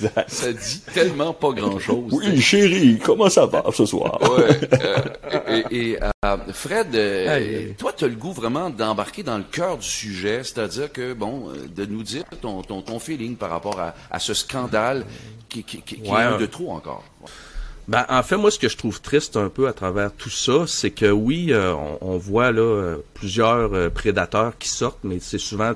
là. 0.00 0.24
Ça- 0.28 0.52
dit 0.52 0.82
tellement 0.92 1.32
pas 1.32 1.52
grand-chose. 1.52 2.12
Oui, 2.12 2.40
chérie, 2.40 2.98
comment 3.02 3.30
ça 3.30 3.46
va 3.46 3.64
ce 3.72 3.86
soir? 3.86 4.18
Ouais, 4.20 4.60
euh, 4.74 5.62
et, 5.70 5.90
et, 5.92 5.98
euh, 6.02 6.36
Fred, 6.52 6.94
euh, 6.96 7.68
toi, 7.78 7.92
tu 7.96 8.04
as 8.04 8.08
le 8.08 8.16
goût 8.16 8.32
vraiment 8.32 8.68
d'embarquer 8.68 9.22
dans 9.22 9.38
le 9.38 9.44
cœur 9.44 9.78
du 9.78 9.86
sujet, 9.86 10.42
c'est-à-dire 10.44 10.90
que, 10.92 11.12
bon, 11.14 11.50
de 11.74 11.86
nous 11.86 12.02
dire 12.02 12.24
ton, 12.40 12.62
ton, 12.62 12.82
ton 12.82 12.98
feeling 12.98 13.36
par 13.36 13.50
rapport 13.50 13.78
à, 13.80 13.94
à 14.10 14.18
ce 14.18 14.34
scandale 14.34 15.04
qui, 15.48 15.62
qui, 15.62 15.80
qui, 15.82 16.00
qui 16.02 16.10
Ouais, 16.10 16.20
est 16.20 16.24
un 16.24 16.36
de 16.38 16.46
trop 16.46 16.72
encore. 16.72 17.04
Ben, 17.88 18.06
en 18.08 18.22
fait, 18.22 18.36
moi, 18.36 18.50
ce 18.50 18.58
que 18.58 18.68
je 18.68 18.76
trouve 18.76 19.00
triste 19.00 19.36
un 19.36 19.48
peu 19.48 19.66
à 19.66 19.72
travers 19.72 20.12
tout 20.12 20.30
ça, 20.30 20.64
c'est 20.66 20.90
que 20.90 21.10
oui, 21.10 21.48
euh, 21.50 21.74
on, 21.74 21.98
on 22.00 22.16
voit 22.16 22.52
là 22.52 22.62
euh, 22.62 22.96
plusieurs 23.14 23.74
euh, 23.74 23.90
prédateurs 23.90 24.56
qui 24.58 24.68
sortent, 24.68 25.02
mais 25.02 25.18
c'est 25.20 25.38
souvent 25.38 25.72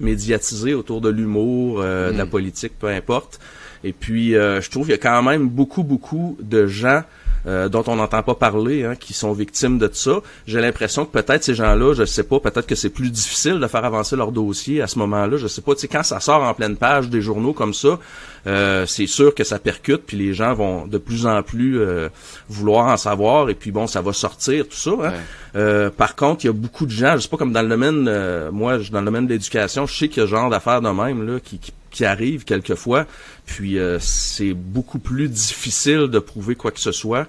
médiatisé 0.00 0.74
autour 0.74 1.00
de 1.00 1.08
l'humour, 1.08 1.82
de 1.82 2.16
la 2.16 2.26
politique, 2.26 2.72
peu 2.78 2.88
importe. 2.88 3.38
Et 3.84 3.92
puis, 3.92 4.32
je 4.32 4.70
trouve 4.70 4.84
qu'il 4.84 4.92
y 4.92 4.98
a 4.98 4.98
quand 4.98 5.22
même 5.22 5.48
beaucoup, 5.48 5.84
beaucoup 5.84 6.36
de 6.40 6.66
gens 6.66 7.02
euh, 7.46 7.68
dont 7.68 7.84
on 7.86 7.96
n'entend 7.96 8.22
pas 8.22 8.34
parler, 8.34 8.84
hein, 8.84 8.94
qui 8.96 9.12
sont 9.12 9.32
victimes 9.32 9.78
de 9.78 9.88
ça. 9.92 10.20
J'ai 10.46 10.60
l'impression 10.60 11.04
que 11.04 11.12
peut-être 11.12 11.44
ces 11.44 11.54
gens-là, 11.54 11.94
je 11.94 12.04
sais 12.04 12.24
pas, 12.24 12.40
peut-être 12.40 12.66
que 12.66 12.74
c'est 12.74 12.90
plus 12.90 13.10
difficile 13.10 13.60
de 13.60 13.66
faire 13.66 13.84
avancer 13.84 14.16
leur 14.16 14.32
dossier 14.32 14.82
à 14.82 14.86
ce 14.86 14.98
moment-là. 14.98 15.36
Je 15.36 15.46
sais 15.46 15.62
pas, 15.62 15.74
tu 15.74 15.82
sais, 15.82 15.88
quand 15.88 16.02
ça 16.02 16.20
sort 16.20 16.42
en 16.42 16.54
pleine 16.54 16.76
page 16.76 17.08
des 17.08 17.20
journaux 17.20 17.52
comme 17.52 17.74
ça, 17.74 17.98
euh, 18.46 18.86
c'est 18.86 19.06
sûr 19.06 19.34
que 19.34 19.44
ça 19.44 19.58
percute, 19.58 20.02
puis 20.06 20.16
les 20.16 20.34
gens 20.34 20.54
vont 20.54 20.86
de 20.86 20.98
plus 20.98 21.26
en 21.26 21.42
plus 21.42 21.80
euh, 21.80 22.08
vouloir 22.48 22.86
en 22.86 22.96
savoir, 22.96 23.48
et 23.50 23.54
puis 23.54 23.70
bon, 23.72 23.86
ça 23.86 24.00
va 24.00 24.12
sortir, 24.12 24.66
tout 24.68 24.76
ça. 24.76 24.90
hein. 24.90 24.96
Ouais. 24.98 25.10
Euh, 25.56 25.90
par 25.90 26.16
contre, 26.16 26.44
il 26.44 26.48
y 26.48 26.50
a 26.50 26.52
beaucoup 26.52 26.86
de 26.86 26.90
gens, 26.90 27.14
je 27.16 27.22
sais 27.22 27.28
pas 27.28 27.36
comme 27.38 27.52
dans 27.52 27.62
le 27.62 27.68
domaine, 27.68 28.06
euh, 28.08 28.50
moi, 28.52 28.78
je- 28.78 28.90
dans 28.92 29.00
le 29.00 29.06
domaine 29.06 29.26
de 29.26 29.32
l'éducation, 29.32 29.86
je 29.86 29.96
sais 29.96 30.08
qu'il 30.08 30.22
y 30.22 30.26
a 30.26 30.28
genre 30.28 30.50
d'affaires 30.50 30.80
de 30.82 30.88
même 30.90 31.26
là 31.26 31.40
qui, 31.40 31.58
qui, 31.58 31.72
qui 31.90 32.04
arrivent 32.04 32.44
quelquefois, 32.44 33.06
puis 33.46 33.78
euh, 33.78 33.98
c'est 34.00 34.52
beaucoup 34.54 34.98
plus 34.98 35.28
difficile 35.28 36.08
de 36.08 36.18
prouver 36.18 36.54
quoi 36.54 36.70
que 36.70 36.80
ce 36.80 36.92
soit. 36.92 37.26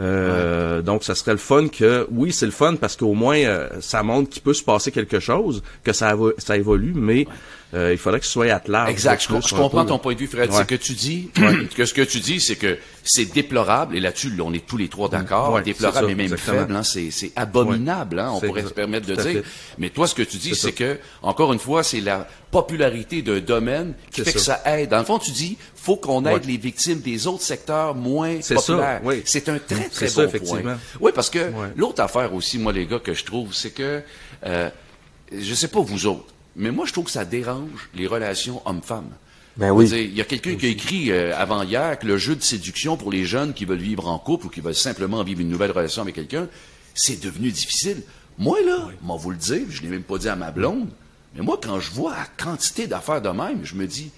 Euh, 0.00 0.80
Donc, 0.82 1.04
ça 1.04 1.14
serait 1.14 1.32
le 1.32 1.38
fun 1.38 1.68
que, 1.68 2.06
oui, 2.10 2.32
c'est 2.32 2.46
le 2.46 2.52
fun 2.52 2.76
parce 2.76 2.96
qu'au 2.96 3.14
moins, 3.14 3.38
euh, 3.38 3.68
ça 3.80 4.02
montre 4.02 4.30
qu'il 4.30 4.42
peut 4.42 4.54
se 4.54 4.62
passer 4.62 4.92
quelque 4.92 5.18
chose, 5.18 5.62
que 5.82 5.92
ça, 5.92 6.14
ça 6.38 6.56
évolue, 6.56 6.94
mais 6.94 7.26
euh, 7.74 7.92
il 7.92 7.98
faudrait 7.98 8.20
que 8.20 8.26
ce 8.26 8.32
soit 8.32 8.50
à 8.50 8.62
large. 8.66 8.90
Exact. 8.90 9.22
Je, 9.22 9.28
plus, 9.28 9.46
je 9.46 9.54
un 9.54 9.58
comprends 9.58 9.82
peu, 9.82 9.88
ton 9.88 9.94
là. 9.94 10.00
point 10.00 10.14
de 10.14 10.18
vue, 10.18 10.26
Fred. 10.26 10.50
Ouais. 10.50 10.56
C'est 10.56 10.66
que 10.66 10.74
tu 10.74 10.92
dis, 10.94 11.30
que 11.76 11.84
ce 11.84 11.92
que 11.92 12.00
tu 12.02 12.20
dis, 12.20 12.40
c'est 12.40 12.56
que 12.56 12.78
c'est 13.04 13.26
déplorable, 13.26 13.94
et 13.96 14.00
là-dessus, 14.00 14.32
on 14.42 14.52
est 14.54 14.66
tous 14.66 14.76
les 14.78 14.88
trois 14.88 15.08
d'accord, 15.08 15.52
Ouais, 15.52 15.62
déplorable 15.62 16.10
et 16.10 16.14
même 16.14 16.32
exactement. 16.32 16.58
faible, 16.60 16.76
hein, 16.76 16.82
c'est, 16.82 17.32
abominable, 17.36 18.20
hein, 18.20 18.30
on 18.34 18.40
pourrait 18.40 18.64
se 18.64 18.70
permettre 18.70 19.06
de 19.06 19.14
dire. 19.14 19.42
fait. 19.42 19.44
Mais 19.76 19.90
toi, 19.90 20.06
ce 20.08 20.14
que 20.14 20.22
tu 20.22 20.38
dis, 20.38 20.54
C'est 20.54 20.72
que, 20.72 20.98
encore 21.22 21.52
une 21.52 21.58
fois, 21.58 21.82
c'est 21.82 22.00
la 22.00 22.26
popularité 22.50 23.20
d'un 23.20 23.40
domaine 23.40 23.94
qui 24.10 24.22
fait 24.22 24.32
que 24.32 24.38
ça. 24.38 24.62
aide. 24.64 24.88
Dans 24.88 24.98
le 24.98 25.04
fond, 25.04 25.18
tu 25.18 25.30
dis, 25.30 25.58
faut 25.74 25.96
qu'on 25.96 26.24
aide 26.24 26.46
les 26.46 26.56
victimes 26.56 27.00
des 27.00 27.26
autres 27.26 27.42
secteurs 27.42 27.94
moins 27.94 28.36
populaires. 28.38 29.02
C'est 29.24 29.48
un 29.50 29.58
très, 29.58 29.88
très 30.08 30.26
bon 30.26 30.38
point. 30.38 30.78
Oui, 31.00 31.12
parce 31.14 31.28
que 31.28 31.50
l'autre 31.76 32.02
affaire 32.02 32.32
aussi, 32.32 32.58
moi, 32.58 32.72
les 32.72 32.86
gars, 32.86 32.98
que 32.98 33.12
je 33.12 33.24
trouve, 33.24 33.52
c'est 33.52 33.70
que, 33.70 34.02
euh, 34.46 34.70
je 35.32 35.54
sais 35.54 35.68
pas 35.68 35.80
vous 35.80 36.06
autres, 36.06 36.32
mais 36.58 36.70
moi, 36.70 36.84
je 36.86 36.92
trouve 36.92 37.06
que 37.06 37.10
ça 37.10 37.24
dérange 37.24 37.88
les 37.94 38.06
relations 38.06 38.60
hommes-femmes. 38.66 39.10
Ben 39.56 39.70
oui. 39.70 39.88
Il 39.88 40.14
y 40.14 40.20
a 40.20 40.24
quelqu'un 40.24 40.54
qui 40.56 40.66
a 40.66 40.68
écrit 40.68 41.10
euh, 41.10 41.34
avant 41.36 41.62
hier 41.62 41.98
que 41.98 42.06
le 42.06 42.18
jeu 42.18 42.36
de 42.36 42.42
séduction 42.42 42.96
pour 42.96 43.10
les 43.10 43.24
jeunes 43.24 43.54
qui 43.54 43.64
veulent 43.64 43.78
vivre 43.78 44.06
en 44.06 44.18
couple 44.18 44.46
ou 44.46 44.50
qui 44.50 44.60
veulent 44.60 44.74
simplement 44.74 45.24
vivre 45.24 45.40
une 45.40 45.48
nouvelle 45.48 45.72
relation 45.72 46.02
avec 46.02 46.14
quelqu'un, 46.14 46.48
c'est 46.94 47.20
devenu 47.20 47.50
difficile. 47.50 48.02
Moi, 48.38 48.58
là, 48.64 48.88
m'en 49.02 49.16
vous 49.16 49.30
le 49.30 49.36
dire, 49.36 49.62
je 49.68 49.82
l'ai 49.82 49.88
même 49.88 50.04
pas 50.04 50.18
dit 50.18 50.28
à 50.28 50.36
ma 50.36 50.52
blonde, 50.52 50.88
mais 51.34 51.42
moi, 51.42 51.58
quand 51.60 51.80
je 51.80 51.90
vois 51.90 52.12
la 52.12 52.26
quantité 52.44 52.86
d'affaires 52.86 53.20
de 53.20 53.30
même, 53.30 53.64
je 53.64 53.74
me 53.74 53.86
dis, 53.86 54.10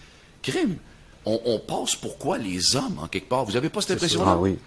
crime, 0.42 0.76
on, 1.24 1.40
on 1.46 1.58
passe 1.58 1.96
pourquoi 1.96 2.36
les 2.36 2.76
hommes, 2.76 2.98
en 3.00 3.06
quelque 3.06 3.28
part? 3.28 3.44
Vous 3.44 3.56
avez 3.56 3.70
pas 3.70 3.80
cette 3.80 3.92
impression-là? 3.92 4.32
Ah 4.32 4.38
oui. 4.38 4.58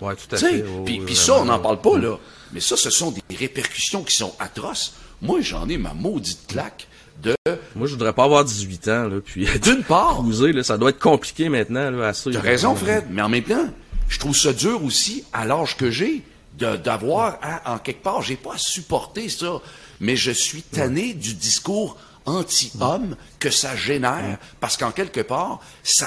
Ouais, 0.00 0.14
tout 0.16 0.34
à 0.34 0.38
fait. 0.38 0.64
Puis, 0.84 1.00
oui, 1.00 1.14
ça, 1.14 1.40
on 1.40 1.44
n'en 1.44 1.58
parle 1.58 1.80
pas, 1.80 1.98
là. 1.98 2.18
Mais 2.52 2.60
ça, 2.60 2.76
ce 2.76 2.90
sont 2.90 3.10
des 3.10 3.36
répercussions 3.36 4.02
qui 4.02 4.16
sont 4.16 4.34
atroces. 4.38 4.94
Moi, 5.22 5.40
j'en 5.40 5.68
ai 5.68 5.76
ma 5.76 5.94
maudite 5.94 6.46
claque. 6.46 6.88
Moi, 7.74 7.86
je 7.86 7.92
voudrais 7.92 8.12
pas 8.12 8.24
avoir 8.24 8.44
18 8.44 8.88
ans, 8.88 9.04
là, 9.08 9.16
puis 9.24 9.46
D'une 9.62 9.82
part, 9.82 10.18
cruiser, 10.18 10.52
là, 10.52 10.62
ça 10.62 10.78
doit 10.78 10.90
être 10.90 11.00
compliqué 11.00 11.48
maintenant, 11.48 11.90
là, 11.90 12.08
assez. 12.08 12.30
T'as 12.30 12.40
raison, 12.40 12.74
Fred, 12.74 13.04
mais 13.10 13.22
en 13.22 13.28
même 13.28 13.42
temps, 13.42 13.68
je 14.08 14.18
trouve 14.18 14.36
ça 14.36 14.52
dur 14.52 14.84
aussi, 14.84 15.24
à 15.32 15.44
l'âge 15.44 15.76
que 15.76 15.90
j'ai, 15.90 16.22
d'avoir, 16.56 17.38
en 17.66 17.78
quelque 17.78 18.02
part, 18.02 18.22
j'ai 18.22 18.36
pas 18.36 18.54
à 18.54 18.58
supporter 18.58 19.28
ça, 19.28 19.60
mais 20.00 20.16
je 20.16 20.30
suis 20.30 20.62
tanné 20.62 21.14
du 21.14 21.34
discours 21.34 21.96
anti-homme 22.26 23.16
que 23.38 23.50
ça 23.50 23.76
génère, 23.76 24.38
parce 24.60 24.76
qu'en 24.76 24.92
quelque 24.92 25.20
part, 25.20 25.60
ça, 25.82 26.06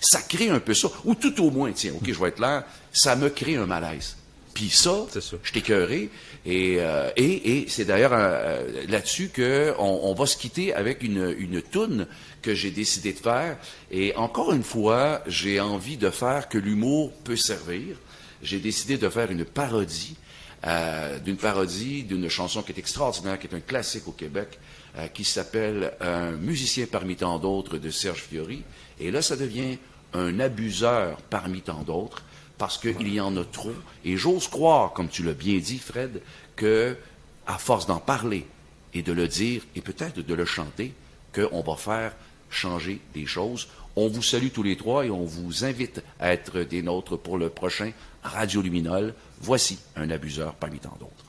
ça 0.00 0.20
crée 0.22 0.48
un 0.48 0.60
peu 0.60 0.74
ça, 0.74 0.88
ou 1.04 1.14
tout 1.14 1.42
au 1.42 1.50
moins, 1.50 1.72
tiens, 1.72 1.92
ok, 1.94 2.10
je 2.12 2.18
vais 2.18 2.28
être 2.28 2.36
clair, 2.36 2.64
ça 2.92 3.16
me 3.16 3.28
crée 3.28 3.56
un 3.56 3.66
malaise. 3.66 4.16
Puis 4.54 4.70
ça, 4.70 5.06
je 5.42 5.52
t'ai 5.52 5.60
écœuré. 5.60 6.10
Et, 6.44 6.76
euh, 6.78 7.10
et, 7.16 7.58
et 7.58 7.68
c'est 7.68 7.84
d'ailleurs 7.84 8.12
euh, 8.12 8.86
là-dessus 8.88 9.28
que 9.28 9.74
on, 9.78 10.00
on 10.04 10.14
va 10.14 10.26
se 10.26 10.36
quitter 10.36 10.74
avec 10.74 11.02
une, 11.02 11.34
une 11.38 11.62
toune 11.62 12.06
que 12.42 12.54
j'ai 12.54 12.70
décidé 12.70 13.12
de 13.12 13.18
faire. 13.18 13.56
Et 13.90 14.14
encore 14.16 14.52
une 14.52 14.64
fois, 14.64 15.22
j'ai 15.26 15.60
envie 15.60 15.96
de 15.96 16.10
faire 16.10 16.48
que 16.48 16.58
l'humour 16.58 17.12
peut 17.24 17.36
servir. 17.36 17.96
J'ai 18.42 18.58
décidé 18.58 18.98
de 18.98 19.08
faire 19.08 19.30
une 19.30 19.44
parodie 19.44 20.16
euh, 20.64 21.18
d'une 21.18 21.36
parodie 21.36 22.04
d'une 22.04 22.28
chanson 22.28 22.62
qui 22.62 22.70
est 22.70 22.78
extraordinaire, 22.78 23.36
qui 23.36 23.48
est 23.48 23.54
un 23.54 23.60
classique 23.60 24.06
au 24.06 24.12
Québec, 24.12 24.60
euh, 24.96 25.08
qui 25.08 25.24
s'appelle 25.24 25.92
Un 26.00 26.32
musicien 26.32 26.86
parmi 26.90 27.16
tant 27.16 27.40
d'autres 27.40 27.78
de 27.78 27.90
Serge 27.90 28.22
Fiori. 28.22 28.62
Et 29.00 29.10
là, 29.10 29.22
ça 29.22 29.34
devient 29.34 29.78
un 30.12 30.38
abuseur 30.38 31.16
parmi 31.30 31.62
tant 31.62 31.82
d'autres 31.82 32.22
parce 32.62 32.78
qu'il 32.78 33.12
y 33.12 33.20
en 33.20 33.36
a 33.36 33.44
trop. 33.44 33.74
Et 34.04 34.16
j'ose 34.16 34.46
croire, 34.46 34.92
comme 34.92 35.08
tu 35.08 35.24
l'as 35.24 35.34
bien 35.34 35.58
dit, 35.58 35.80
Fred, 35.80 36.22
que 36.54 36.96
à 37.44 37.58
force 37.58 37.86
d'en 37.86 37.98
parler 37.98 38.46
et 38.94 39.02
de 39.02 39.12
le 39.12 39.26
dire 39.26 39.62
et 39.74 39.80
peut-être 39.80 40.20
de 40.20 40.32
le 40.32 40.44
chanter, 40.44 40.94
qu'on 41.34 41.60
va 41.62 41.74
faire 41.74 42.14
changer 42.50 43.00
des 43.14 43.26
choses. 43.26 43.66
On 43.96 44.06
vous 44.06 44.22
salue 44.22 44.50
tous 44.54 44.62
les 44.62 44.76
trois 44.76 45.04
et 45.04 45.10
on 45.10 45.24
vous 45.24 45.64
invite 45.64 46.04
à 46.20 46.32
être 46.32 46.60
des 46.60 46.82
nôtres 46.82 47.18
pour 47.18 47.36
le 47.36 47.48
prochain 47.48 47.90
Radio 48.22 48.62
Luminol. 48.62 49.12
Voici 49.40 49.80
un 49.96 50.08
abuseur 50.10 50.54
parmi 50.54 50.78
tant 50.78 50.96
d'autres. 51.00 51.24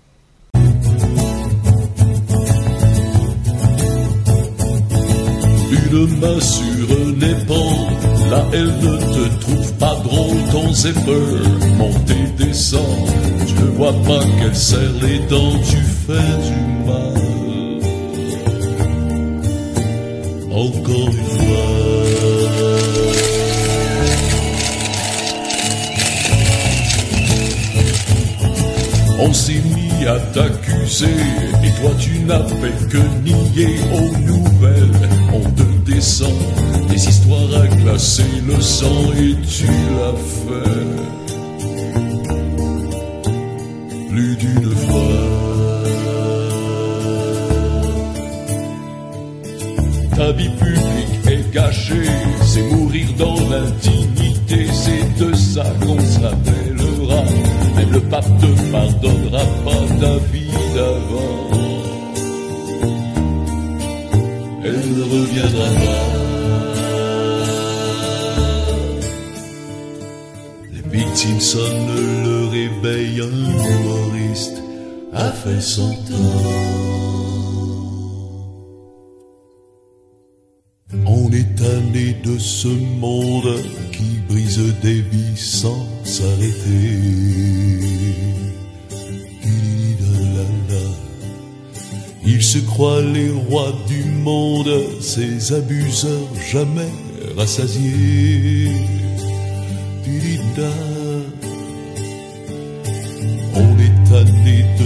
Une 5.72 6.20
main 6.20 6.40
sur 6.40 6.92
un 6.92 7.20
épaule, 7.22 8.30
là 8.30 8.46
elle 8.54 8.68
ne 8.68 8.98
te 8.98 9.40
trouve 9.42 9.63
pas 10.84 10.92
drôle, 10.92 11.04
ton 11.04 11.14
zipper 11.14 11.78
monte 11.78 12.10
et 12.12 12.44
descend. 12.44 12.82
Tu 13.48 13.54
ne 13.54 13.70
vois 13.78 13.94
pas 14.04 14.20
qu'elle 14.40 14.56
serre 14.56 14.80
les 15.02 15.20
dents, 15.30 15.60
tu 15.70 15.78
fais 15.78 16.14
du 16.48 16.60
mal. 16.86 17.14
Encore 20.52 21.08
une 21.08 21.24
fois. 21.24 21.94
On 29.20 29.34
s'est 29.34 29.54
mis 29.54 30.06
à 30.06 30.20
t'accuser 30.20 31.06
et 31.64 31.82
toi 31.82 31.92
tu 31.98 32.20
n'as 32.20 32.44
fait 32.44 32.90
que 32.90 32.98
nier 33.24 33.80
aux 33.94 34.18
nouvelles. 34.20 35.10
On 35.34 35.50
te 35.52 35.92
descend 35.92 36.34
des 36.90 37.08
histoires 37.10 37.62
à 37.62 37.68
glacer 37.68 38.24
le 38.48 38.62
sang 38.62 39.12
et 39.18 39.36
tu 39.48 39.68
l'as 39.68 40.18
fait 40.44 41.14
plus 44.10 44.36
d'une 44.36 44.76
fois. 44.76 45.44
Ta 50.16 50.32
vie 50.34 50.50
publique 50.50 51.28
est 51.28 51.54
gâchée, 51.54 52.10
c'est 52.46 52.62
mourir 52.64 53.08
dans 53.18 53.36
l'indignité, 53.50 54.68
c'est 54.72 55.24
de 55.24 55.34
ça 55.34 55.66
qu'on 55.82 56.00
se 56.00 56.20
rappellera. 56.20 57.24
Même 57.76 57.92
le 57.92 58.00
pape 58.02 58.38
te 58.40 58.72
pardonnera 58.72 59.46
pas 59.66 59.84
ta 60.00 60.18
vie 60.32 60.52
d'avant. 60.76 61.54
Elle 64.66 64.94
ne 64.96 65.04
reviendra 65.04 65.68
pas. 65.86 66.23
Sonnent 71.24 72.24
le 72.24 72.48
réveil, 72.48 73.22
un 73.22 73.28
humoriste 73.28 74.62
a 75.14 75.32
fait 75.32 75.62
son 75.62 75.90
temps. 75.90 76.52
On 81.06 81.32
est 81.32 81.56
tanné 81.56 82.16
de 82.24 82.38
ce 82.38 82.68
monde 82.68 83.58
qui 83.92 84.20
brise 84.28 84.74
des 84.82 85.02
vies 85.02 85.38
sans 85.38 85.86
s'arrêter. 86.04 87.00
Ils 92.26 92.44
se 92.44 92.60
croient 92.60 93.02
les 93.02 93.32
rois 93.32 93.74
du 93.88 94.04
monde, 94.06 94.74
ces 95.02 95.54
abuseurs 95.54 96.36
jamais 96.52 96.92
rassasiés. 97.38 98.72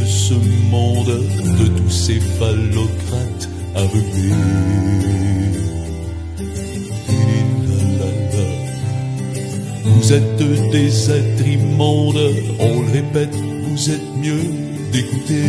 Ce 0.08 0.34
monde, 0.72 1.24
de 1.60 1.68
tous 1.68 1.90
ces 1.90 2.20
phallocrates 2.20 3.50
aveuglés. 3.76 4.34
Vous 9.86 10.14
êtes 10.14 10.72
des 10.72 11.12
êtres 11.12 11.48
immondes, 11.48 12.32
on 12.60 12.82
le 12.82 12.92
répète, 12.92 13.36
vous 13.36 13.90
êtes 13.90 14.16
mieux 14.22 14.44
d'écouter. 14.92 15.48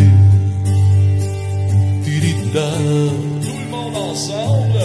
Tout 2.53 3.59
le 3.65 3.71
monde 3.71 3.97
ensemble. 3.97 4.81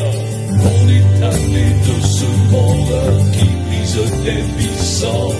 On 0.51 0.89
est 0.89 1.19
tanné 1.19 1.65
de 1.88 2.05
ce 2.05 2.25
monde 2.51 2.93
qui 3.31 3.45
brise 3.45 3.97
des 4.23 4.41
vies 4.57 4.83
sans. 4.83 5.33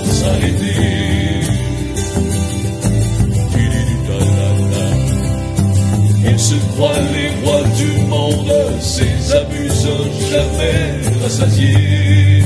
Les 6.92 7.30
rois 7.42 7.64
du 7.78 8.06
monde, 8.08 8.54
ces 8.80 9.36
abuseurs 9.36 10.12
jamais 10.32 11.22
rassasiés. 11.24 12.44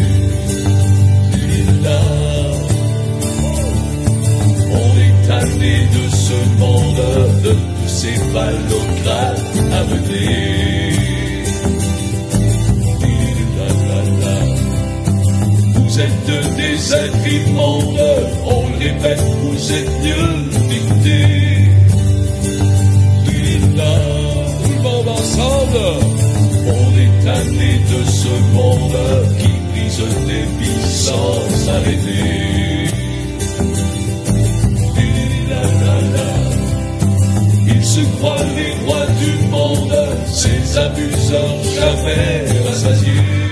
Tididida. 1.31 1.99
On 4.71 4.89
est 5.05 5.27
tanné 5.27 5.75
de 5.97 6.15
ce 6.15 6.37
monde, 6.59 7.41
de 7.43 7.51
tous 7.51 7.87
ces 7.87 8.17
aveuglés. 9.79 10.93
Tidididalala. 12.99 14.37
Vous 15.75 15.99
êtes 15.99 16.55
des 16.55 16.93
êtres 16.93 17.27
immondes, 17.27 18.01
on 18.45 18.69
le 18.69 18.77
répète, 18.77 19.23
vous 19.41 19.73
êtes 19.73 19.91
mieux 20.03 20.29
d'écouter. 20.69 21.46
On 25.77 26.87
est 27.03 27.25
tanné 27.25 27.79
de 27.93 28.09
ce 28.09 28.33
monde 28.53 28.97
qui 29.39 29.51
brise 29.71 30.01
des 30.27 30.45
vies 30.59 30.87
sans. 30.89 31.57
Ils 37.69 37.85
se 37.85 37.99
croient 38.17 38.35
les 38.55 38.85
rois 38.85 39.05
du 39.19 39.47
monde, 39.49 39.95
ces 40.27 40.77
abuseurs 40.77 41.63
jamais 41.79 42.45
rassasiés. 42.67 43.46